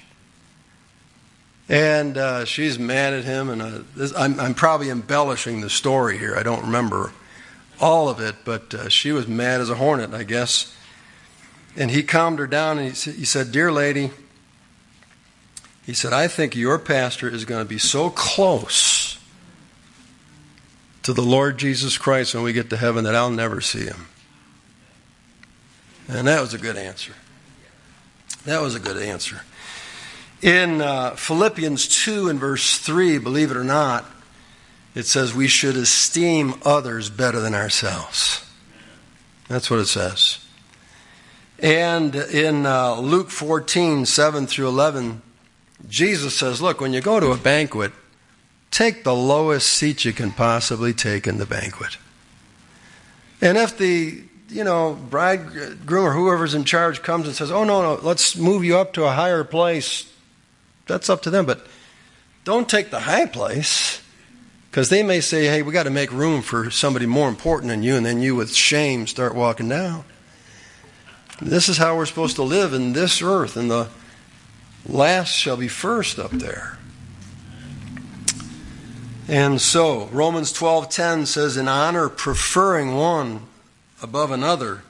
And 1.68 2.16
uh, 2.16 2.46
she's 2.46 2.78
mad 2.78 3.12
at 3.12 3.24
him, 3.24 3.50
and 3.50 3.60
uh, 3.60 3.78
this, 3.94 4.16
I'm, 4.16 4.40
I'm, 4.40 4.54
probably 4.54 4.88
embellishing 4.88 5.60
the 5.60 5.68
story 5.68 6.16
here. 6.16 6.34
I 6.36 6.42
don't 6.42 6.62
remember 6.62 7.12
all 7.82 8.08
of 8.08 8.18
it, 8.18 8.36
but 8.46 8.72
uh, 8.72 8.88
she 8.88 9.12
was 9.12 9.28
mad 9.28 9.60
as 9.60 9.68
a 9.68 9.74
hornet, 9.74 10.14
I 10.14 10.22
guess. 10.22 10.74
And 11.76 11.90
he 11.90 12.02
calmed 12.02 12.38
her 12.38 12.46
down 12.46 12.78
and 12.78 12.94
he 12.94 13.24
said, 13.24 13.50
Dear 13.50 13.72
lady, 13.72 14.10
he 15.84 15.94
said, 15.94 16.12
I 16.12 16.28
think 16.28 16.54
your 16.54 16.78
pastor 16.78 17.28
is 17.28 17.44
going 17.44 17.64
to 17.64 17.68
be 17.68 17.78
so 17.78 18.10
close 18.10 19.18
to 21.02 21.12
the 21.12 21.22
Lord 21.22 21.58
Jesus 21.58 21.98
Christ 21.98 22.34
when 22.34 22.44
we 22.44 22.52
get 22.52 22.70
to 22.70 22.76
heaven 22.76 23.04
that 23.04 23.14
I'll 23.14 23.30
never 23.30 23.60
see 23.60 23.84
him. 23.84 24.06
And 26.08 26.26
that 26.28 26.40
was 26.40 26.54
a 26.54 26.58
good 26.58 26.76
answer. 26.76 27.14
That 28.44 28.60
was 28.60 28.74
a 28.74 28.80
good 28.80 28.96
answer. 28.96 29.42
In 30.42 30.80
uh, 30.80 31.14
Philippians 31.14 31.88
2 32.04 32.28
and 32.28 32.38
verse 32.38 32.78
3, 32.78 33.18
believe 33.18 33.50
it 33.50 33.56
or 33.56 33.64
not, 33.64 34.04
it 34.94 35.06
says 35.06 35.32
we 35.32 35.48
should 35.48 35.76
esteem 35.76 36.54
others 36.64 37.08
better 37.08 37.40
than 37.40 37.54
ourselves. 37.54 38.44
That's 39.48 39.70
what 39.70 39.80
it 39.80 39.86
says. 39.86 40.41
And 41.62 42.14
in 42.16 42.66
uh, 42.66 42.96
Luke 42.96 43.30
14, 43.30 44.04
7 44.04 44.46
through 44.48 44.66
11, 44.66 45.22
Jesus 45.88 46.36
says, 46.36 46.60
Look, 46.60 46.80
when 46.80 46.92
you 46.92 47.00
go 47.00 47.20
to 47.20 47.30
a 47.30 47.36
banquet, 47.36 47.92
take 48.72 49.04
the 49.04 49.14
lowest 49.14 49.68
seat 49.70 50.04
you 50.04 50.12
can 50.12 50.32
possibly 50.32 50.92
take 50.92 51.28
in 51.28 51.38
the 51.38 51.46
banquet. 51.46 51.98
And 53.40 53.56
if 53.56 53.78
the 53.78 54.22
you 54.48 54.64
know 54.64 54.94
bridegroom 55.10 56.04
or 56.04 56.12
whoever's 56.12 56.54
in 56.54 56.64
charge 56.64 57.02
comes 57.02 57.26
and 57.26 57.34
says, 57.34 57.50
"Oh 57.50 57.64
no, 57.64 57.82
no, 57.82 58.00
let's 58.02 58.36
move 58.36 58.64
you 58.64 58.78
up 58.78 58.92
to 58.94 59.04
a 59.04 59.10
higher 59.10 59.42
place," 59.42 60.06
that's 60.86 61.10
up 61.10 61.22
to 61.22 61.30
them. 61.30 61.44
But 61.44 61.66
don't 62.44 62.68
take 62.68 62.90
the 62.90 63.00
high 63.00 63.26
place 63.26 64.00
because 64.70 64.90
they 64.90 65.02
may 65.02 65.20
say, 65.20 65.46
"Hey, 65.46 65.62
we 65.62 65.72
got 65.72 65.84
to 65.84 65.90
make 65.90 66.12
room 66.12 66.40
for 66.40 66.70
somebody 66.70 67.06
more 67.06 67.28
important 67.28 67.70
than 67.70 67.82
you," 67.82 67.96
and 67.96 68.06
then 68.06 68.22
you, 68.22 68.36
with 68.36 68.54
shame, 68.54 69.08
start 69.08 69.34
walking 69.34 69.68
down. 69.68 70.04
This 71.40 71.68
is 71.68 71.78
how 71.78 71.96
we're 71.96 72.06
supposed 72.06 72.36
to 72.36 72.42
live 72.42 72.72
in 72.72 72.92
this 72.92 73.22
earth, 73.22 73.56
and 73.56 73.70
the 73.70 73.88
last 74.86 75.30
shall 75.30 75.56
be 75.56 75.68
first 75.68 76.18
up 76.18 76.30
there. 76.30 76.78
And 79.28 79.60
so, 79.60 80.06
Romans 80.12 80.52
12:10 80.52 81.26
says 81.26 81.56
in 81.56 81.68
honor 81.68 82.08
preferring 82.08 82.94
one 82.96 83.42
above 84.02 84.30
another, 84.30 84.82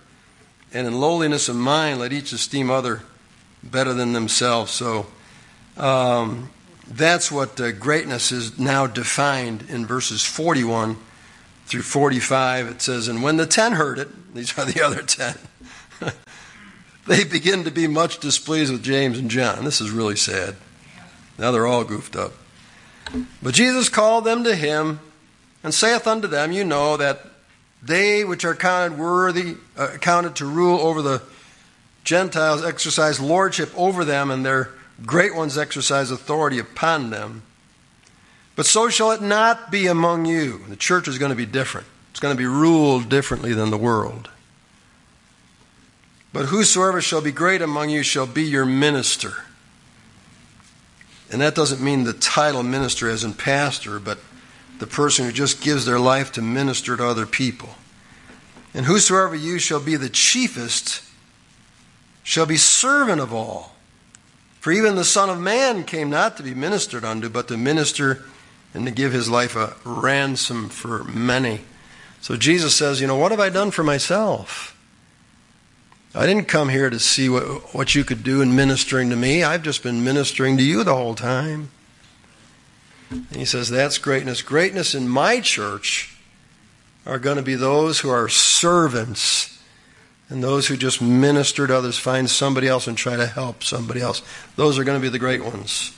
and 0.73 0.87
in 0.87 1.01
lowliness 1.01 1.49
of 1.49 1.57
mind 1.57 2.01
let 2.01 2.13
each 2.13 2.33
esteem 2.33 2.71
other 2.71 3.03
better 3.63 3.93
than 3.93 4.13
themselves. 4.13 4.73
So, 4.73 5.07
um, 5.77 6.51
that's 6.89 7.31
what 7.31 7.61
uh, 7.61 7.73
greatness 7.73 8.33
is 8.33 8.59
now 8.59 8.87
defined 8.87 9.67
in 9.69 9.87
verses 9.87 10.25
41 10.25 10.97
through 11.67 11.83
45. 11.83 12.67
It 12.69 12.83
says, 12.83 13.09
And 13.09 13.23
when 13.23 13.37
the 13.37 13.47
ten 13.47 13.73
heard 13.73 13.99
it, 13.99 14.09
these 14.35 14.57
are 14.59 14.65
the 14.65 14.83
other 14.83 15.03
ten, 15.03 15.37
they 17.07 17.25
begin 17.25 17.65
to 17.65 17.71
be 17.71 17.87
much 17.87 18.19
displeased 18.19 18.73
with 18.73 18.83
James 18.83 19.19
and 19.19 19.31
John. 19.31 19.65
This 19.65 19.81
is 19.81 19.91
really 19.91 20.17
sad. 20.17 20.57
Now 21.39 21.51
they're 21.51 21.67
all 21.67 21.85
goofed 21.85 22.17
up. 22.17 22.33
But 23.43 23.55
Jesus 23.55 23.89
called 23.89 24.25
them 24.25 24.45
to 24.45 24.55
him 24.55 25.01
and 25.63 25.75
saith 25.75 26.07
unto 26.07 26.29
them, 26.29 26.53
You 26.53 26.65
know 26.65 26.97
that 26.97 27.21
they 27.83 28.25
which 28.25 28.45
are 28.45 28.55
counted 28.55 28.99
worthy, 28.99 29.57
uh, 29.77 29.97
counted 30.01 30.37
to 30.37 30.47
rule 30.47 30.81
over 30.81 31.03
the 31.03 31.23
Gentiles, 32.05 32.65
exercise 32.65 33.21
lordship 33.21 33.71
over 33.77 34.05
them, 34.05 34.31
and 34.31 34.45
their 34.45 34.71
great 35.05 35.35
ones 35.35 35.59
exercise 35.59 36.11
authority 36.11 36.59
upon 36.59 37.11
them. 37.11 37.43
But 38.55 38.67
so 38.67 38.89
shall 38.89 39.13
it 39.13 39.23
not 39.23 39.71
be 39.71 39.87
among 39.87 40.27
you. 40.27 40.59
The 40.69 40.77
church 40.77 41.09
is 41.09 41.19
going 41.19 41.31
to 41.31 41.37
be 41.37 41.47
different. 41.47 41.87
It's 42.11 42.21
going 42.21 42.35
to 42.35 42.39
be 42.39 42.47
ruled 42.47 43.09
differently 43.09 43.55
than 43.55 43.71
the 43.71 43.79
world. 43.79 44.29
But 46.33 46.47
whosoever 46.47 47.01
shall 47.01 47.21
be 47.21 47.33
great 47.33 47.61
among 47.61 47.91
you 47.91 48.03
shall 48.03 48.27
be 48.27 48.43
your 48.43 48.65
minister. 48.65 49.45
And 51.31 51.41
that 51.41 51.55
doesn't 51.55 51.83
mean 51.83 52.05
the 52.05 52.13
title 52.13 52.63
minister 52.63 53.09
as 53.09 53.25
in 53.25 53.35
pastor, 53.35 53.99
but 53.99 54.19
the 54.79 54.87
person 54.87 55.25
who 55.25 55.33
just 55.33 55.61
gives 55.61 55.85
their 55.85 55.99
life 55.99 56.33
to 56.33 56.43
minister 56.43 56.97
to 56.97 57.07
other 57.07 57.27
people. 57.27 57.71
And 58.75 58.87
whosoever 58.87 59.35
you 59.35 59.59
shall 59.59 59.81
be 59.81 59.97
the 59.97 60.09
chiefest 60.09 61.03
shall 62.23 62.47
be 62.47 62.57
servant 62.57 63.21
of 63.21 63.33
all. 63.33 63.75
For 64.61 64.73
even 64.73 64.95
the 64.95 65.05
Son 65.05 65.29
of 65.29 65.41
Man 65.41 65.85
came 65.85 66.09
not 66.09 66.37
to 66.37 66.43
be 66.43 66.55
ministered 66.55 67.05
unto, 67.05 67.29
but 67.29 67.49
to 67.49 67.57
minister 67.57 68.25
and 68.75 68.87
to 68.87 68.93
give 68.93 69.13
his 69.13 69.29
life 69.29 69.57
a 69.57 69.75
ransom 69.85 70.69
for 70.69 71.05
many. 71.05 71.61
So 72.21 72.37
Jesus 72.37 72.75
says, 72.75 73.01
You 73.01 73.07
know, 73.07 73.17
what 73.17 73.33
have 73.33 73.41
I 73.41 73.49
done 73.49 73.71
for 73.71 73.83
myself? 73.83 74.72
I 76.15 76.27
didn't 76.27 76.45
come 76.45 76.69
here 76.69 76.91
to 76.91 76.99
see 76.99 77.29
what, 77.29 77.75
what 77.75 77.95
you 77.95 78.05
could 78.05 78.23
do 78.23 78.43
in 78.43 78.55
ministering 78.55 79.09
to 79.11 79.17
me. 79.17 79.43
I've 79.43 79.63
just 79.63 79.83
been 79.83 80.05
ministering 80.05 80.59
to 80.59 80.63
you 80.63 80.85
the 80.85 80.95
whole 80.95 81.15
time. 81.15 81.71
And 83.11 83.37
he 83.37 83.45
says, 83.45 83.71
That's 83.71 83.99
greatness. 83.99 84.43
Greatness 84.43 84.95
in 84.95 85.09
my 85.09 85.41
church 85.41 86.17
are 87.07 87.19
going 87.19 87.37
to 87.37 87.43
be 87.43 87.55
those 87.55 88.01
who 88.01 88.11
are 88.11 88.29
servants 88.29 89.59
and 90.29 90.43
those 90.43 90.67
who 90.67 90.77
just 90.77 91.03
minister 91.03 91.67
to 91.67 91.77
others, 91.77 91.99
find 91.99 92.31
somebody 92.31 92.67
else 92.67 92.87
and 92.87 92.97
try 92.97 93.17
to 93.17 93.27
help 93.27 93.63
somebody 93.63 94.01
else. 94.01 94.23
Those 94.57 94.79
are 94.79 94.85
going 94.85 94.99
to 94.99 95.03
be 95.03 95.11
the 95.11 95.19
great 95.19 95.45
ones 95.45 95.93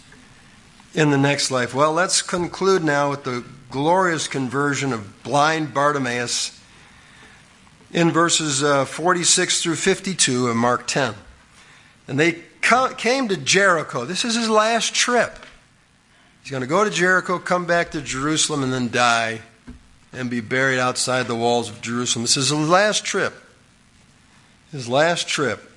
in 0.93 1.11
the 1.11 1.19
next 1.19 1.51
life. 1.51 1.73
Well, 1.73 1.93
let's 1.93 2.21
conclude 2.21 2.83
now 2.83 3.11
with 3.11 3.25
the 3.25 3.45
glorious 3.71 4.27
conversion 4.27 4.93
of 4.93 5.23
blind 5.23 5.73
Bartimaeus 5.73 6.61
in 7.95 8.11
verses 8.11 8.63
uh, 8.63 8.85
46 8.85 9.63
through 9.63 9.77
52 9.77 10.49
of 10.49 10.57
Mark 10.57 10.87
10. 10.87 11.15
And 12.09 12.19
they 12.19 12.41
came 12.99 13.29
to 13.29 13.37
Jericho. 13.37 14.05
This 14.05 14.25
is 14.25 14.35
his 14.35 14.51
last 14.51 14.95
trip. 14.95 15.39
He's 16.43 16.51
going 16.51 16.63
to 16.63 16.67
go 16.67 16.85
to 16.85 16.91
Jericho, 16.91 17.39
come 17.39 17.65
back 17.65 17.93
to 17.93 18.03
Jerusalem, 18.03 18.65
and 18.65 18.73
then 18.73 18.91
die 18.91 19.41
and 20.13 20.29
be 20.29 20.41
buried 20.41 20.81
outside 20.81 21.27
the 21.27 21.37
walls 21.37 21.71
of 21.71 21.81
Jerusalem. 21.81 22.25
This 22.25 22.37
is 22.37 22.51
his 22.51 22.69
last 22.69 23.05
trip. 23.05 23.33
His 24.73 24.89
last 24.89 25.29
trip. 25.29 25.71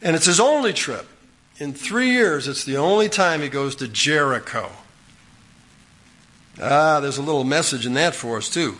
And 0.00 0.14
it's 0.14 0.26
his 0.26 0.40
only 0.40 0.72
trip. 0.72 1.06
In 1.58 1.74
three 1.74 2.10
years, 2.10 2.48
it's 2.48 2.64
the 2.64 2.76
only 2.76 3.08
time 3.08 3.42
he 3.42 3.48
goes 3.48 3.74
to 3.76 3.88
Jericho. 3.88 4.70
Ah, 6.60 7.00
there's 7.00 7.18
a 7.18 7.22
little 7.22 7.44
message 7.44 7.84
in 7.84 7.94
that 7.94 8.14
for 8.14 8.36
us, 8.36 8.48
too. 8.48 8.76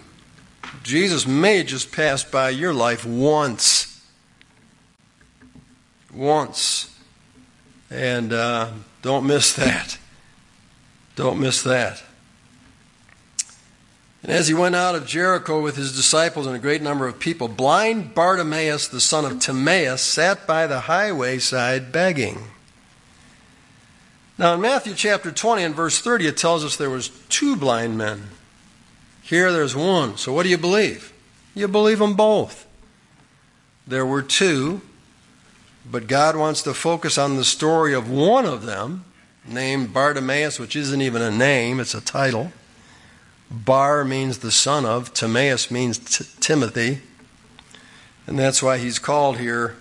Jesus 0.83 1.27
may 1.27 1.63
just 1.63 1.93
pass 1.93 2.25
by 2.25 2.51
your 2.51 2.75
life 2.75 3.05
once. 3.05 4.05
Once. 6.13 6.99
And 7.91 8.33
uh, 8.33 8.71
don't 9.03 9.27
miss 9.27 9.53
that. 9.55 9.99
Don't 11.15 11.39
miss 11.39 11.63
that. 11.63 12.03
And 14.23 14.31
as 14.31 14.47
he 14.47 14.55
went 14.55 14.77
out 14.77 14.95
of 14.95 15.07
Jericho 15.07 15.61
with 15.61 15.77
his 15.77 15.97
disciples 15.97 16.47
and 16.47 16.55
a 16.55 16.61
great 16.61 16.81
number 16.81 17.09
of 17.09 17.19
people, 17.19 17.49
blind 17.49 18.15
Bartimaeus, 18.15 18.87
the 18.87 19.01
son 19.01 19.25
of 19.25 19.41
Timaeus, 19.41 20.01
sat 20.01 20.47
by 20.47 20.67
the 20.67 20.81
highway 20.81 21.39
side 21.39 21.91
begging. 21.91 22.39
Now 24.39 24.55
in 24.55 24.61
Matthew 24.61 24.95
chapter 24.95 25.33
20 25.33 25.63
and 25.63 25.75
verse 25.75 26.01
30 26.01 26.29
it 26.29 26.37
tells 26.37 26.65
us 26.65 26.77
there 26.77 26.89
was 26.89 27.09
two 27.29 27.57
blind 27.57 27.99
men. 27.99 28.29
Here 29.33 29.51
there's 29.51 29.75
one. 29.75 30.19
So 30.19 30.31
what 30.31 30.43
do 30.43 30.51
you 30.51 30.59
believe? 30.59 31.11
You 31.55 31.67
believe 31.67 32.01
them 32.01 32.13
both. 32.13 32.67
There 33.87 34.05
were 34.05 34.21
two, 34.21 34.83
but 35.91 36.07
God 36.07 36.37
wants 36.37 36.61
to 36.65 36.75
focus 36.75 37.17
on 37.17 37.37
the 37.37 37.45
story 37.45 37.95
of 37.95 38.11
one 38.11 38.45
of 38.45 38.67
them, 38.67 39.07
named 39.49 39.95
Bartimaeus, 39.95 40.59
which 40.59 40.77
isn't 40.77 41.01
even 41.01 41.23
a 41.23 41.31
name, 41.31 41.81
it's 41.81 41.95
a 41.95 42.03
title. 42.03 42.53
Bar 43.51 44.05
means 44.05 44.41
the 44.41 44.51
son 44.51 44.85
of, 44.85 45.15
Timaeus 45.15 45.71
means 45.71 45.97
t- 45.97 46.27
Timothy. 46.39 47.01
And 48.27 48.39
that's 48.39 48.63
why 48.63 48.77
he's 48.77 48.99
called 48.99 49.39
here 49.39 49.77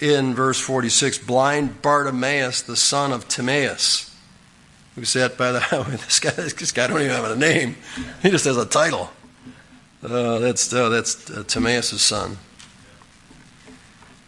in 0.00 0.34
verse 0.34 0.58
46 0.58 1.18
blind 1.18 1.82
Bartimaeus, 1.82 2.62
the 2.62 2.74
son 2.74 3.12
of 3.12 3.28
Timaeus 3.28 4.11
who 4.94 5.04
sat 5.04 5.36
by 5.36 5.52
the 5.52 5.60
highway. 5.60 5.96
This 5.96 6.20
guy, 6.20 6.30
this 6.30 6.72
guy 6.72 6.86
don't 6.86 7.00
even 7.00 7.12
have 7.12 7.30
a 7.30 7.36
name. 7.36 7.76
He 8.22 8.30
just 8.30 8.44
has 8.44 8.56
a 8.56 8.66
title. 8.66 9.10
Uh, 10.02 10.38
that's 10.38 10.72
uh, 10.72 10.88
that's 10.88 11.30
uh, 11.30 11.44
Timaeus' 11.46 12.02
son. 12.02 12.38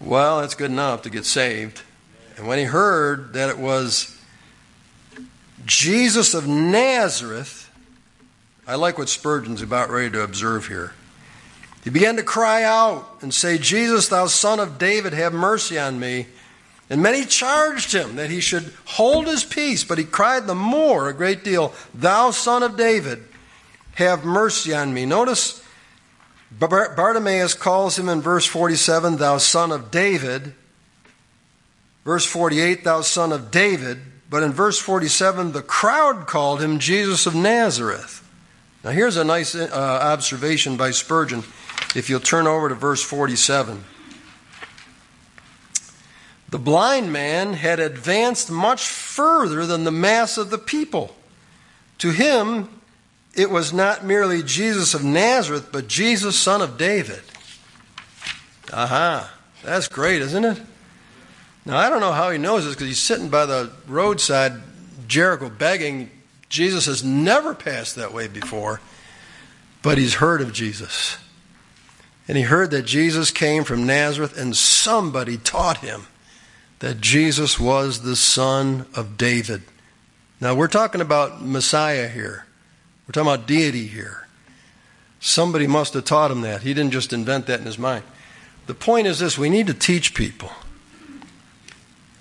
Well, 0.00 0.40
that's 0.40 0.54
good 0.54 0.70
enough 0.70 1.02
to 1.02 1.10
get 1.10 1.24
saved. 1.24 1.82
And 2.36 2.46
when 2.46 2.58
he 2.58 2.64
heard 2.64 3.32
that 3.34 3.48
it 3.48 3.58
was 3.58 4.20
Jesus 5.64 6.34
of 6.34 6.46
Nazareth, 6.46 7.70
I 8.66 8.74
like 8.74 8.98
what 8.98 9.08
Spurgeon's 9.08 9.62
about 9.62 9.90
ready 9.90 10.10
to 10.10 10.22
observe 10.22 10.66
here. 10.66 10.94
He 11.84 11.90
began 11.90 12.16
to 12.16 12.22
cry 12.22 12.62
out 12.62 13.18
and 13.20 13.32
say, 13.32 13.58
Jesus, 13.58 14.08
thou 14.08 14.26
son 14.26 14.58
of 14.58 14.78
David, 14.78 15.12
have 15.12 15.32
mercy 15.32 15.78
on 15.78 16.00
me. 16.00 16.26
And 16.90 17.02
many 17.02 17.24
charged 17.24 17.92
him 17.92 18.16
that 18.16 18.30
he 18.30 18.40
should 18.40 18.72
hold 18.84 19.26
his 19.26 19.44
peace, 19.44 19.84
but 19.84 19.98
he 19.98 20.04
cried 20.04 20.46
the 20.46 20.54
more 20.54 21.08
a 21.08 21.14
great 21.14 21.42
deal, 21.42 21.72
Thou 21.94 22.30
son 22.30 22.62
of 22.62 22.76
David, 22.76 23.24
have 23.94 24.24
mercy 24.24 24.74
on 24.74 24.92
me. 24.92 25.06
Notice 25.06 25.64
Bartimaeus 26.58 27.54
calls 27.54 27.98
him 27.98 28.08
in 28.08 28.20
verse 28.20 28.46
47, 28.46 29.16
Thou 29.16 29.38
son 29.38 29.72
of 29.72 29.90
David. 29.90 30.54
Verse 32.04 32.26
48, 32.26 32.84
Thou 32.84 33.00
son 33.00 33.32
of 33.32 33.50
David. 33.50 33.98
But 34.28 34.42
in 34.42 34.52
verse 34.52 34.78
47, 34.78 35.52
the 35.52 35.62
crowd 35.62 36.26
called 36.26 36.60
him 36.60 36.78
Jesus 36.78 37.26
of 37.26 37.34
Nazareth. 37.34 38.20
Now 38.82 38.90
here's 38.90 39.16
a 39.16 39.24
nice 39.24 39.54
uh, 39.54 39.68
observation 39.72 40.76
by 40.76 40.90
Spurgeon. 40.90 41.44
If 41.94 42.10
you'll 42.10 42.20
turn 42.20 42.46
over 42.46 42.68
to 42.68 42.74
verse 42.74 43.02
47. 43.02 43.82
The 46.54 46.60
blind 46.60 47.12
man 47.12 47.54
had 47.54 47.80
advanced 47.80 48.48
much 48.48 48.86
further 48.86 49.66
than 49.66 49.82
the 49.82 49.90
mass 49.90 50.38
of 50.38 50.50
the 50.50 50.56
people. 50.56 51.16
To 51.98 52.10
him, 52.10 52.68
it 53.34 53.50
was 53.50 53.72
not 53.72 54.04
merely 54.04 54.40
Jesus 54.40 54.94
of 54.94 55.02
Nazareth, 55.02 55.70
but 55.72 55.88
Jesus, 55.88 56.38
son 56.38 56.62
of 56.62 56.78
David. 56.78 57.22
Aha, 58.72 59.34
that's 59.64 59.88
great, 59.88 60.22
isn't 60.22 60.44
it? 60.44 60.62
Now, 61.66 61.76
I 61.76 61.90
don't 61.90 61.98
know 61.98 62.12
how 62.12 62.30
he 62.30 62.38
knows 62.38 62.64
this 62.64 62.74
because 62.74 62.86
he's 62.86 63.02
sitting 63.02 63.30
by 63.30 63.46
the 63.46 63.72
roadside, 63.88 64.52
Jericho, 65.08 65.50
begging. 65.50 66.08
Jesus 66.50 66.86
has 66.86 67.02
never 67.02 67.52
passed 67.52 67.96
that 67.96 68.14
way 68.14 68.28
before, 68.28 68.80
but 69.82 69.98
he's 69.98 70.14
heard 70.14 70.40
of 70.40 70.52
Jesus. 70.52 71.18
And 72.28 72.38
he 72.38 72.44
heard 72.44 72.70
that 72.70 72.82
Jesus 72.82 73.32
came 73.32 73.64
from 73.64 73.86
Nazareth, 73.86 74.38
and 74.38 74.56
somebody 74.56 75.36
taught 75.36 75.78
him 75.78 76.06
that 76.80 77.00
Jesus 77.00 77.58
was 77.58 78.02
the 78.02 78.16
son 78.16 78.86
of 78.94 79.16
David. 79.16 79.62
Now, 80.40 80.54
we're 80.54 80.68
talking 80.68 81.00
about 81.00 81.42
Messiah 81.42 82.08
here. 82.08 82.46
We're 83.06 83.12
talking 83.12 83.32
about 83.32 83.46
deity 83.46 83.86
here. 83.86 84.26
Somebody 85.20 85.66
must 85.66 85.94
have 85.94 86.04
taught 86.04 86.30
him 86.30 86.42
that. 86.42 86.62
He 86.62 86.74
didn't 86.74 86.92
just 86.92 87.12
invent 87.12 87.46
that 87.46 87.60
in 87.60 87.66
his 87.66 87.78
mind. 87.78 88.04
The 88.66 88.74
point 88.74 89.06
is 89.06 89.18
this 89.18 89.38
we 89.38 89.48
need 89.48 89.66
to 89.68 89.74
teach 89.74 90.14
people. 90.14 90.50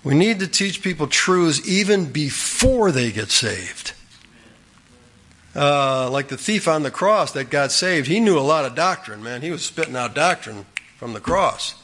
We 0.03 0.15
need 0.15 0.39
to 0.39 0.47
teach 0.47 0.81
people 0.81 1.07
truths 1.07 1.67
even 1.67 2.11
before 2.11 2.91
they 2.91 3.11
get 3.11 3.31
saved. 3.31 3.93
Uh, 5.55 6.09
like 6.09 6.29
the 6.29 6.37
thief 6.37 6.67
on 6.67 6.83
the 6.83 6.91
cross 6.91 7.31
that 7.33 7.49
got 7.49 7.71
saved, 7.71 8.07
he 8.07 8.19
knew 8.19 8.37
a 8.37 8.41
lot 8.41 8.65
of 8.65 8.75
doctrine, 8.75 9.23
man. 9.23 9.41
He 9.41 9.51
was 9.51 9.63
spitting 9.63 9.95
out 9.95 10.15
doctrine 10.15 10.65
from 10.97 11.13
the 11.13 11.19
cross. 11.19 11.75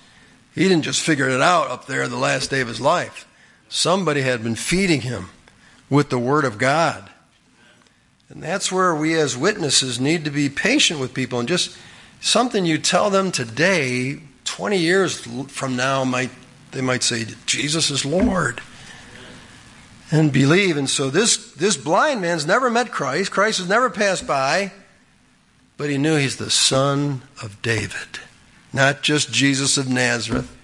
He 0.59 0.67
didn't 0.67 0.83
just 0.83 0.99
figure 0.99 1.29
it 1.29 1.39
out 1.39 1.71
up 1.71 1.85
there 1.85 2.09
the 2.09 2.17
last 2.17 2.49
day 2.49 2.59
of 2.59 2.67
his 2.67 2.81
life. 2.81 3.25
Somebody 3.69 4.23
had 4.23 4.43
been 4.43 4.55
feeding 4.55 4.99
him 4.99 5.29
with 5.89 6.09
the 6.09 6.19
Word 6.19 6.43
of 6.43 6.57
God. 6.57 7.09
And 8.27 8.43
that's 8.43 8.69
where 8.69 8.93
we 8.93 9.15
as 9.15 9.37
witnesses 9.37 10.01
need 10.01 10.25
to 10.25 10.31
be 10.31 10.49
patient 10.49 10.99
with 10.99 11.13
people 11.13 11.39
and 11.39 11.47
just 11.47 11.77
something 12.19 12.65
you 12.65 12.77
tell 12.77 13.09
them 13.09 13.31
today, 13.31 14.19
20 14.43 14.77
years 14.77 15.25
from 15.47 15.77
now, 15.77 16.03
might 16.03 16.31
they 16.71 16.81
might 16.81 17.03
say, 17.03 17.25
Jesus 17.45 17.89
is 17.89 18.03
Lord. 18.03 18.59
And 20.11 20.33
believe. 20.33 20.75
And 20.75 20.89
so 20.89 21.09
this, 21.09 21.53
this 21.53 21.77
blind 21.77 22.19
man's 22.19 22.45
never 22.45 22.69
met 22.69 22.91
Christ. 22.91 23.31
Christ 23.31 23.59
has 23.59 23.69
never 23.69 23.89
passed 23.89 24.27
by. 24.27 24.73
But 25.77 25.89
he 25.89 25.97
knew 25.97 26.17
he's 26.17 26.35
the 26.35 26.49
son 26.49 27.21
of 27.41 27.61
David. 27.61 28.19
Not 28.71 29.01
just 29.01 29.31
Jesus 29.31 29.77
of 29.77 29.89
Nazareth, 29.89 30.55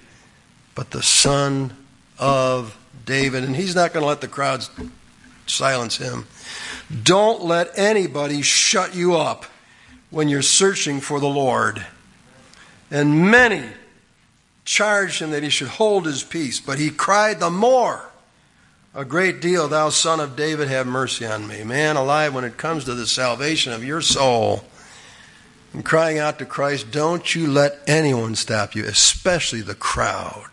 but 0.76 0.92
the 0.92 1.02
son 1.02 1.76
of 2.20 2.78
David. 3.06 3.44
And 3.44 3.56
he's 3.56 3.76
not 3.76 3.94
going 3.94 4.04
to 4.04 4.08
let 4.08 4.22
the 4.22 4.28
crowds 4.28 4.70
silence 5.48 5.98
him. 5.98 6.28
Don't 7.04 7.44
let 7.44 7.78
anybody 7.78 8.42
shut 8.42 8.96
you 8.96 9.16
up 9.16 9.46
when 10.10 10.30
you're 10.30 10.42
searching 10.42 11.00
for 11.02 11.20
the 11.20 11.28
Lord. 11.28 11.86
And 12.92 13.32
many 13.32 13.64
charged 14.66 15.22
him 15.22 15.32
that 15.32 15.44
he 15.44 15.50
should 15.50 15.68
hold 15.68 16.06
his 16.06 16.24
peace, 16.24 16.60
but 16.60 16.80
he 16.80 16.90
cried 16.90 17.40
the 17.40 17.50
more 17.50 18.12
a 18.96 19.04
great 19.04 19.42
deal, 19.42 19.68
Thou 19.68 19.90
son 19.90 20.22
of 20.22 20.38
David, 20.38 20.70
have 20.70 20.88
mercy 20.88 21.26
on 21.26 21.48
me. 21.48 21.66
Man 21.66 21.98
alive, 21.98 22.34
when 22.34 22.46
it 22.46 22.56
comes 22.56 22.86
to 22.86 22.94
the 22.94 23.06
salvation 23.06 23.74
of 23.74 23.84
your 23.84 24.00
soul, 24.00 24.64
and 25.76 25.84
crying 25.84 26.18
out 26.18 26.40
to 26.40 26.46
Christ, 26.46 26.90
don't 26.90 27.36
you 27.36 27.48
let 27.48 27.78
anyone 27.86 28.36
stop 28.36 28.76
you, 28.76 28.86
especially 28.86 29.60
the 29.60 29.76
crowd. 29.76 30.52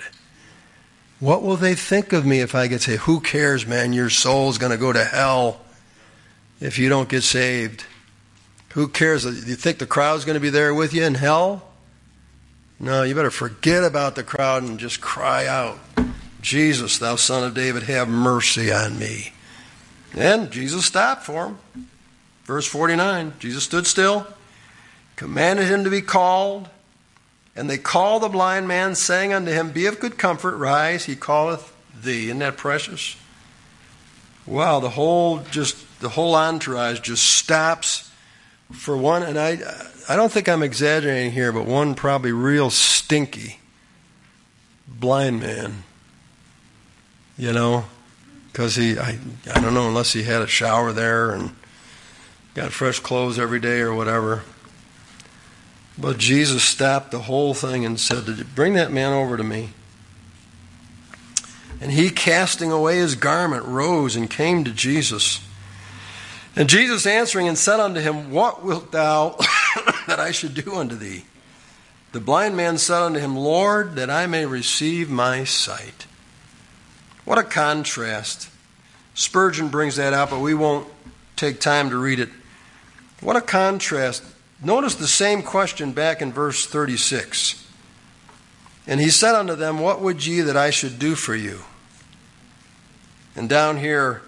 What 1.20 1.44
will 1.44 1.56
they 1.56 1.76
think 1.76 2.12
of 2.12 2.26
me 2.26 2.40
if 2.40 2.56
I 2.56 2.66
get 2.66 2.82
saved? 2.82 3.02
Who 3.02 3.20
cares, 3.20 3.64
man? 3.64 3.92
Your 3.92 4.10
soul's 4.10 4.58
going 4.58 4.72
to 4.72 4.78
go 4.78 4.92
to 4.92 5.04
hell 5.04 5.60
if 6.60 6.76
you 6.76 6.88
don't 6.88 7.08
get 7.08 7.22
saved. 7.22 7.84
Who 8.70 8.88
cares? 8.88 9.22
Do 9.22 9.30
you 9.30 9.54
think 9.54 9.78
the 9.78 9.86
crowd's 9.86 10.24
going 10.24 10.34
to 10.34 10.40
be 10.40 10.50
there 10.50 10.74
with 10.74 10.92
you 10.92 11.04
in 11.04 11.14
hell? 11.14 11.68
No, 12.80 13.04
you 13.04 13.14
better 13.14 13.30
forget 13.30 13.84
about 13.84 14.16
the 14.16 14.24
crowd 14.24 14.64
and 14.64 14.76
just 14.76 15.00
cry 15.00 15.46
out, 15.46 15.78
Jesus, 16.40 16.98
thou 16.98 17.14
son 17.14 17.44
of 17.44 17.54
David, 17.54 17.84
have 17.84 18.08
mercy 18.08 18.72
on 18.72 18.98
me. 18.98 19.32
And 20.14 20.50
Jesus 20.50 20.84
stopped 20.84 21.22
for 21.22 21.46
him. 21.46 21.58
Verse 22.44 22.66
49 22.66 23.34
Jesus 23.38 23.62
stood 23.62 23.86
still, 23.86 24.26
commanded 25.16 25.66
him 25.66 25.84
to 25.84 25.90
be 25.90 26.02
called. 26.02 26.68
And 27.54 27.68
they 27.68 27.78
called 27.78 28.22
the 28.22 28.28
blind 28.28 28.66
man, 28.66 28.94
saying 28.94 29.32
unto 29.32 29.52
him, 29.52 29.72
Be 29.72 29.86
of 29.86 30.00
good 30.00 30.16
comfort, 30.16 30.56
rise, 30.56 31.04
he 31.04 31.16
calleth 31.16 31.74
thee. 32.02 32.26
Isn't 32.26 32.38
that 32.38 32.56
precious? 32.56 33.16
Wow, 34.46 34.80
the 34.80 34.90
whole 34.90 35.38
just 35.50 35.76
the 36.00 36.08
whole 36.08 36.34
entourage 36.34 37.00
just 37.00 37.24
stops 37.24 38.10
for 38.72 38.96
one, 38.96 39.22
and 39.22 39.38
I 39.38 39.58
I 40.08 40.16
don't 40.16 40.32
think 40.32 40.48
I'm 40.48 40.62
exaggerating 40.62 41.32
here, 41.32 41.52
but 41.52 41.66
one 41.66 41.94
probably 41.94 42.32
real 42.32 42.70
stinky 42.70 43.60
blind 44.88 45.40
man. 45.40 45.84
You 47.38 47.52
know, 47.52 47.84
because 48.50 48.76
he 48.76 48.98
I 48.98 49.18
I 49.52 49.60
don't 49.60 49.74
know 49.74 49.88
unless 49.88 50.12
he 50.12 50.24
had 50.24 50.42
a 50.42 50.46
shower 50.46 50.92
there 50.92 51.30
and 51.30 51.54
got 52.54 52.72
fresh 52.72 52.98
clothes 52.98 53.38
every 53.38 53.60
day 53.60 53.80
or 53.80 53.94
whatever. 53.94 54.42
But 55.98 56.18
Jesus 56.18 56.64
stopped 56.64 57.10
the 57.10 57.20
whole 57.20 57.54
thing 57.54 57.84
and 57.84 58.00
said, 58.00 58.54
Bring 58.54 58.74
that 58.74 58.92
man 58.92 59.12
over 59.12 59.36
to 59.36 59.44
me. 59.44 59.70
And 61.80 61.90
he, 61.90 62.10
casting 62.10 62.70
away 62.70 62.98
his 62.98 63.14
garment, 63.14 63.64
rose 63.64 64.16
and 64.16 64.30
came 64.30 64.64
to 64.64 64.72
Jesus. 64.72 65.40
And 66.54 66.68
Jesus 66.68 67.06
answering 67.06 67.48
and 67.48 67.58
said 67.58 67.80
unto 67.80 68.00
him, 68.00 68.30
What 68.30 68.62
wilt 68.62 68.92
thou 68.92 69.36
that 70.06 70.20
I 70.20 70.30
should 70.30 70.54
do 70.54 70.76
unto 70.76 70.94
thee? 70.94 71.24
The 72.12 72.20
blind 72.20 72.56
man 72.56 72.78
said 72.78 73.02
unto 73.02 73.20
him, 73.20 73.36
Lord, 73.36 73.96
that 73.96 74.10
I 74.10 74.26
may 74.26 74.46
receive 74.46 75.10
my 75.10 75.44
sight. 75.44 76.06
What 77.24 77.38
a 77.38 77.42
contrast. 77.42 78.50
Spurgeon 79.14 79.68
brings 79.68 79.96
that 79.96 80.12
out, 80.12 80.30
but 80.30 80.40
we 80.40 80.54
won't 80.54 80.88
take 81.36 81.58
time 81.58 81.90
to 81.90 81.96
read 81.96 82.20
it. 82.20 82.28
What 83.20 83.36
a 83.36 83.40
contrast 83.40 84.22
Notice 84.64 84.94
the 84.94 85.08
same 85.08 85.42
question 85.42 85.92
back 85.92 86.22
in 86.22 86.32
verse 86.32 86.66
36. 86.66 87.66
And 88.86 89.00
he 89.00 89.10
said 89.10 89.34
unto 89.34 89.56
them, 89.56 89.78
What 89.78 90.00
would 90.00 90.24
ye 90.24 90.40
that 90.40 90.56
I 90.56 90.70
should 90.70 90.98
do 90.98 91.14
for 91.14 91.34
you? 91.34 91.60
And 93.34 93.48
down 93.48 93.78
here, 93.78 94.22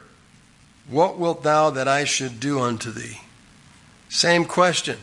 What 0.89 1.19
wilt 1.19 1.43
thou 1.43 1.71
that 1.71 1.89
I 1.89 2.05
should 2.05 2.41
do 2.41 2.61
unto 2.61 2.91
thee? 2.91 3.21
Same 4.09 4.45
question. 4.45 4.99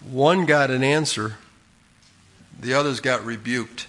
One 0.00 0.46
got 0.46 0.70
an 0.70 0.84
answer, 0.84 1.36
the 2.58 2.74
others 2.74 3.00
got 3.00 3.24
rebuked. 3.24 3.86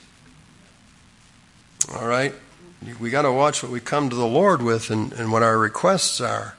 All 1.94 2.08
right? 2.08 2.34
We 3.00 3.10
got 3.10 3.24
to 3.24 3.32
watch 3.32 3.62
what 3.62 3.72
we 3.72 3.80
come 3.80 4.10
to 4.10 4.16
the 4.16 4.28
Lord 4.28 4.62
with 4.62 4.90
and, 4.90 5.12
and 5.14 5.32
what 5.32 5.44
our 5.44 5.58
requests 5.58 6.22
are. 6.22 6.56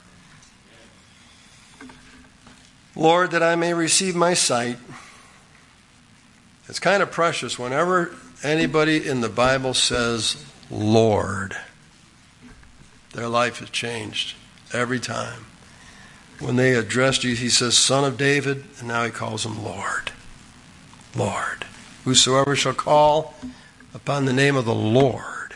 Lord, 3.01 3.31
that 3.31 3.43
I 3.43 3.57
may 3.57 3.73
receive 3.73 4.15
my 4.15 4.35
sight. 4.35 4.77
It's 6.69 6.79
kind 6.79 7.03
of 7.03 7.11
precious 7.11 7.59
whenever 7.59 8.15
anybody 8.45 9.09
in 9.09 9.23
the 9.23 9.31
Bible 9.31 9.73
says, 9.73 10.45
Lord, 10.71 11.57
their 13.15 13.27
life 13.27 13.61
has 13.61 13.71
changed 13.71 14.37
every 14.75 15.01
time. 15.01 15.47
When 16.41 16.57
they 16.57 16.75
addressed 16.75 17.25
you, 17.25 17.35
he 17.35 17.49
says, 17.49 17.75
Son 17.75 18.05
of 18.05 18.19
David, 18.19 18.65
and 18.79 18.89
now 18.89 19.05
he 19.05 19.11
calls 19.11 19.47
him 19.47 19.65
Lord. 19.65 20.13
Lord. 21.17 21.65
Whosoever 22.05 22.55
shall 22.55 22.75
call 22.75 23.35
upon 23.95 24.27
the 24.27 24.35
name 24.35 24.57
of 24.57 24.67
the 24.67 24.75
Lord 24.75 25.55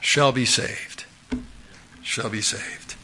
shall 0.00 0.32
be 0.32 0.44
saved. 0.44 1.04
Shall 2.02 2.30
be 2.30 2.42
saved. 2.42 2.96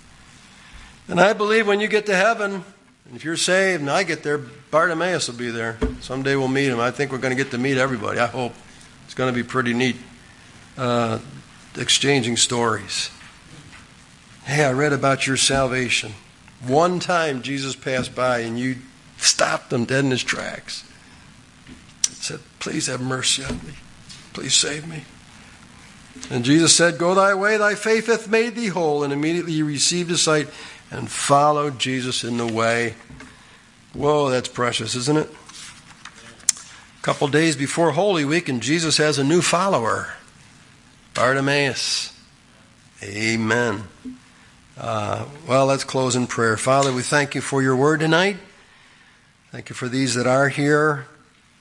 And 1.06 1.20
I 1.20 1.32
believe 1.32 1.68
when 1.68 1.78
you 1.78 1.86
get 1.86 2.06
to 2.06 2.16
heaven, 2.16 2.64
and 3.10 3.16
if 3.16 3.24
you're 3.24 3.36
saved 3.36 3.80
and 3.80 3.90
I 3.90 4.04
get 4.04 4.22
there, 4.22 4.38
Bartimaeus 4.38 5.26
will 5.26 5.36
be 5.36 5.50
there. 5.50 5.78
Someday 6.00 6.36
we'll 6.36 6.46
meet 6.46 6.68
him. 6.68 6.78
I 6.78 6.92
think 6.92 7.10
we're 7.10 7.18
going 7.18 7.36
to 7.36 7.42
get 7.42 7.50
to 7.50 7.58
meet 7.58 7.76
everybody. 7.76 8.20
I 8.20 8.26
hope. 8.26 8.54
It's 9.04 9.14
going 9.14 9.34
to 9.34 9.36
be 9.36 9.42
pretty 9.42 9.74
neat 9.74 9.96
uh, 10.78 11.18
exchanging 11.76 12.36
stories. 12.36 13.10
Hey, 14.44 14.64
I 14.64 14.70
read 14.70 14.92
about 14.92 15.26
your 15.26 15.36
salvation. 15.36 16.12
One 16.64 17.00
time 17.00 17.42
Jesus 17.42 17.74
passed 17.74 18.14
by 18.14 18.38
and 18.40 18.56
you 18.56 18.76
stopped 19.16 19.72
him 19.72 19.86
dead 19.86 20.04
in 20.04 20.12
his 20.12 20.22
tracks. 20.22 20.88
Said, 22.02 22.38
Please 22.60 22.86
have 22.86 23.00
mercy 23.00 23.42
on 23.42 23.56
me. 23.56 23.74
Please 24.34 24.54
save 24.54 24.86
me. 24.86 25.02
And 26.30 26.44
Jesus 26.44 26.76
said, 26.76 26.96
Go 26.96 27.16
thy 27.16 27.34
way, 27.34 27.56
thy 27.56 27.74
faith 27.74 28.06
hath 28.06 28.28
made 28.28 28.54
thee 28.54 28.68
whole. 28.68 29.02
And 29.02 29.12
immediately 29.12 29.54
he 29.54 29.64
received 29.64 30.10
his 30.10 30.22
sight 30.22 30.48
and 30.90 31.10
followed 31.10 31.78
Jesus 31.78 32.24
in 32.24 32.36
the 32.36 32.46
way. 32.46 32.94
Whoa, 33.92 34.30
that's 34.30 34.48
precious, 34.48 34.94
isn't 34.94 35.16
it? 35.16 35.28
A 35.28 37.02
couple 37.02 37.28
days 37.28 37.56
before 37.56 37.92
Holy 37.92 38.24
Week, 38.24 38.48
and 38.48 38.62
Jesus 38.62 38.96
has 38.98 39.18
a 39.18 39.24
new 39.24 39.42
follower, 39.42 40.14
Bartimaeus. 41.14 42.16
Amen. 43.02 43.84
Uh, 44.76 45.26
well, 45.46 45.66
let's 45.66 45.84
close 45.84 46.16
in 46.16 46.26
prayer. 46.26 46.56
Father, 46.56 46.92
we 46.92 47.02
thank 47.02 47.34
you 47.34 47.40
for 47.40 47.62
your 47.62 47.76
word 47.76 48.00
tonight. 48.00 48.36
Thank 49.50 49.68
you 49.68 49.74
for 49.74 49.88
these 49.88 50.14
that 50.14 50.26
are 50.26 50.48
here. 50.48 51.06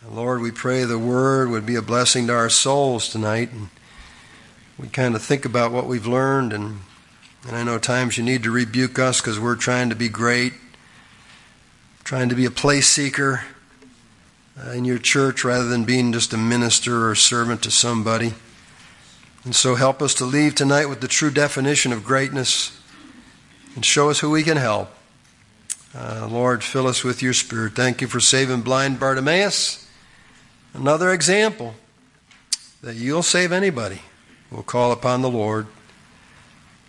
Lord, 0.09 0.41
we 0.41 0.51
pray 0.51 0.83
the 0.83 0.99
word 0.99 1.49
would 1.49 1.65
be 1.65 1.75
a 1.75 1.81
blessing 1.81 2.27
to 2.27 2.33
our 2.33 2.49
souls 2.49 3.09
tonight. 3.09 3.51
And 3.51 3.69
we 4.77 4.87
kind 4.87 5.15
of 5.15 5.21
think 5.21 5.43
about 5.43 5.71
what 5.71 5.87
we've 5.87 6.07
learned, 6.07 6.53
and, 6.53 6.79
and 7.47 7.55
I 7.55 7.63
know 7.63 7.77
times 7.77 8.17
you 8.17 8.23
need 8.23 8.43
to 8.43 8.51
rebuke 8.51 8.99
us 8.99 9.21
because 9.21 9.39
we're 9.39 9.55
trying 9.55 9.89
to 9.89 9.95
be 9.95 10.09
great, 10.09 10.53
trying 12.03 12.29
to 12.29 12.35
be 12.35 12.45
a 12.45 12.51
place 12.51 12.87
seeker 12.87 13.43
uh, 14.61 14.71
in 14.71 14.85
your 14.85 14.97
church 14.97 15.43
rather 15.43 15.67
than 15.67 15.85
being 15.85 16.11
just 16.11 16.33
a 16.33 16.37
minister 16.37 17.05
or 17.05 17.11
a 17.11 17.17
servant 17.17 17.63
to 17.63 17.71
somebody. 17.71 18.33
And 19.45 19.55
so 19.55 19.75
help 19.75 20.01
us 20.01 20.13
to 20.15 20.25
leave 20.25 20.55
tonight 20.55 20.87
with 20.87 20.99
the 21.01 21.07
true 21.07 21.31
definition 21.31 21.93
of 21.93 22.03
greatness 22.03 22.77
and 23.75 23.85
show 23.85 24.09
us 24.09 24.19
who 24.19 24.29
we 24.29 24.43
can 24.43 24.57
help. 24.57 24.89
Uh, 25.95 26.27
Lord, 26.29 26.63
fill 26.63 26.87
us 26.87 27.03
with 27.03 27.23
your 27.23 27.33
Spirit. 27.33 27.73
Thank 27.73 28.01
you 28.01 28.07
for 28.07 28.19
saving 28.19 28.61
blind 28.61 28.99
Bartimaeus. 28.99 29.87
Another 30.73 31.13
example 31.13 31.75
that 32.81 32.95
you'll 32.95 33.23
save 33.23 33.51
anybody 33.51 34.01
will 34.51 34.63
call 34.63 34.91
upon 34.91 35.21
the 35.21 35.29
Lord. 35.29 35.67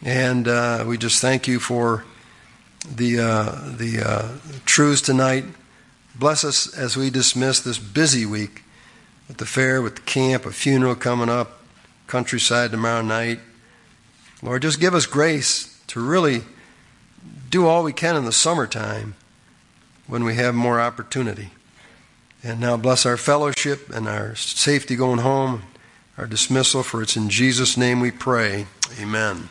And 0.03 0.49
uh, 0.49 0.85
we 0.87 0.97
just 0.97 1.21
thank 1.21 1.47
you 1.47 1.61
for 1.61 2.05
the, 2.89 3.21
uh, 3.21 3.77
the 3.77 4.03
uh, 4.05 4.29
truths 4.65 5.03
tonight. 5.03 5.45
Bless 6.15 6.45
us 6.45 6.73
as 6.75 6.97
we 6.97 7.11
dismiss 7.11 7.61
this 7.61 7.79
busy 7.79 8.25
week 8.25 8.63
with 9.29 9.37
the 9.37 9.47
fair, 9.47 9.83
with 9.83 9.97
the 9.97 10.03
camp, 10.03 10.47
a 10.47 10.53
funeral 10.53 10.95
coming 10.95 11.29
up, 11.29 11.61
countryside 12.07 12.71
tomorrow 12.71 13.03
night. 13.03 13.41
Lord, 14.43 14.63
just 14.63 14.81
give 14.81 14.95
us 14.95 15.07
grace 15.07 15.81
to 15.89 16.01
really 16.01 16.43
do 17.51 17.67
all 17.67 17.85
we 17.85 17.93
can 17.93 18.17
in 18.17 18.25
the 18.25 18.33
summertime 18.33 19.15
when 20.07 20.25
we 20.25 20.35
have 20.37 20.55
more 20.55 20.81
opportunity. 20.81 21.51
And 22.43 22.59
now 22.59 22.77
bless 22.77 23.05
our 23.05 23.19
fellowship 23.19 23.91
and 23.91 24.09
our 24.09 24.35
safety 24.35 24.97
going 24.97 25.19
home, 25.19 25.63
our 26.17 26.27
dismissal, 26.27 26.83
for 26.83 27.03
it's 27.03 27.17
in 27.17 27.29
Jesus' 27.29 27.77
name 27.77 28.01
we 28.01 28.11
pray. 28.11 28.67
Amen. 28.99 29.51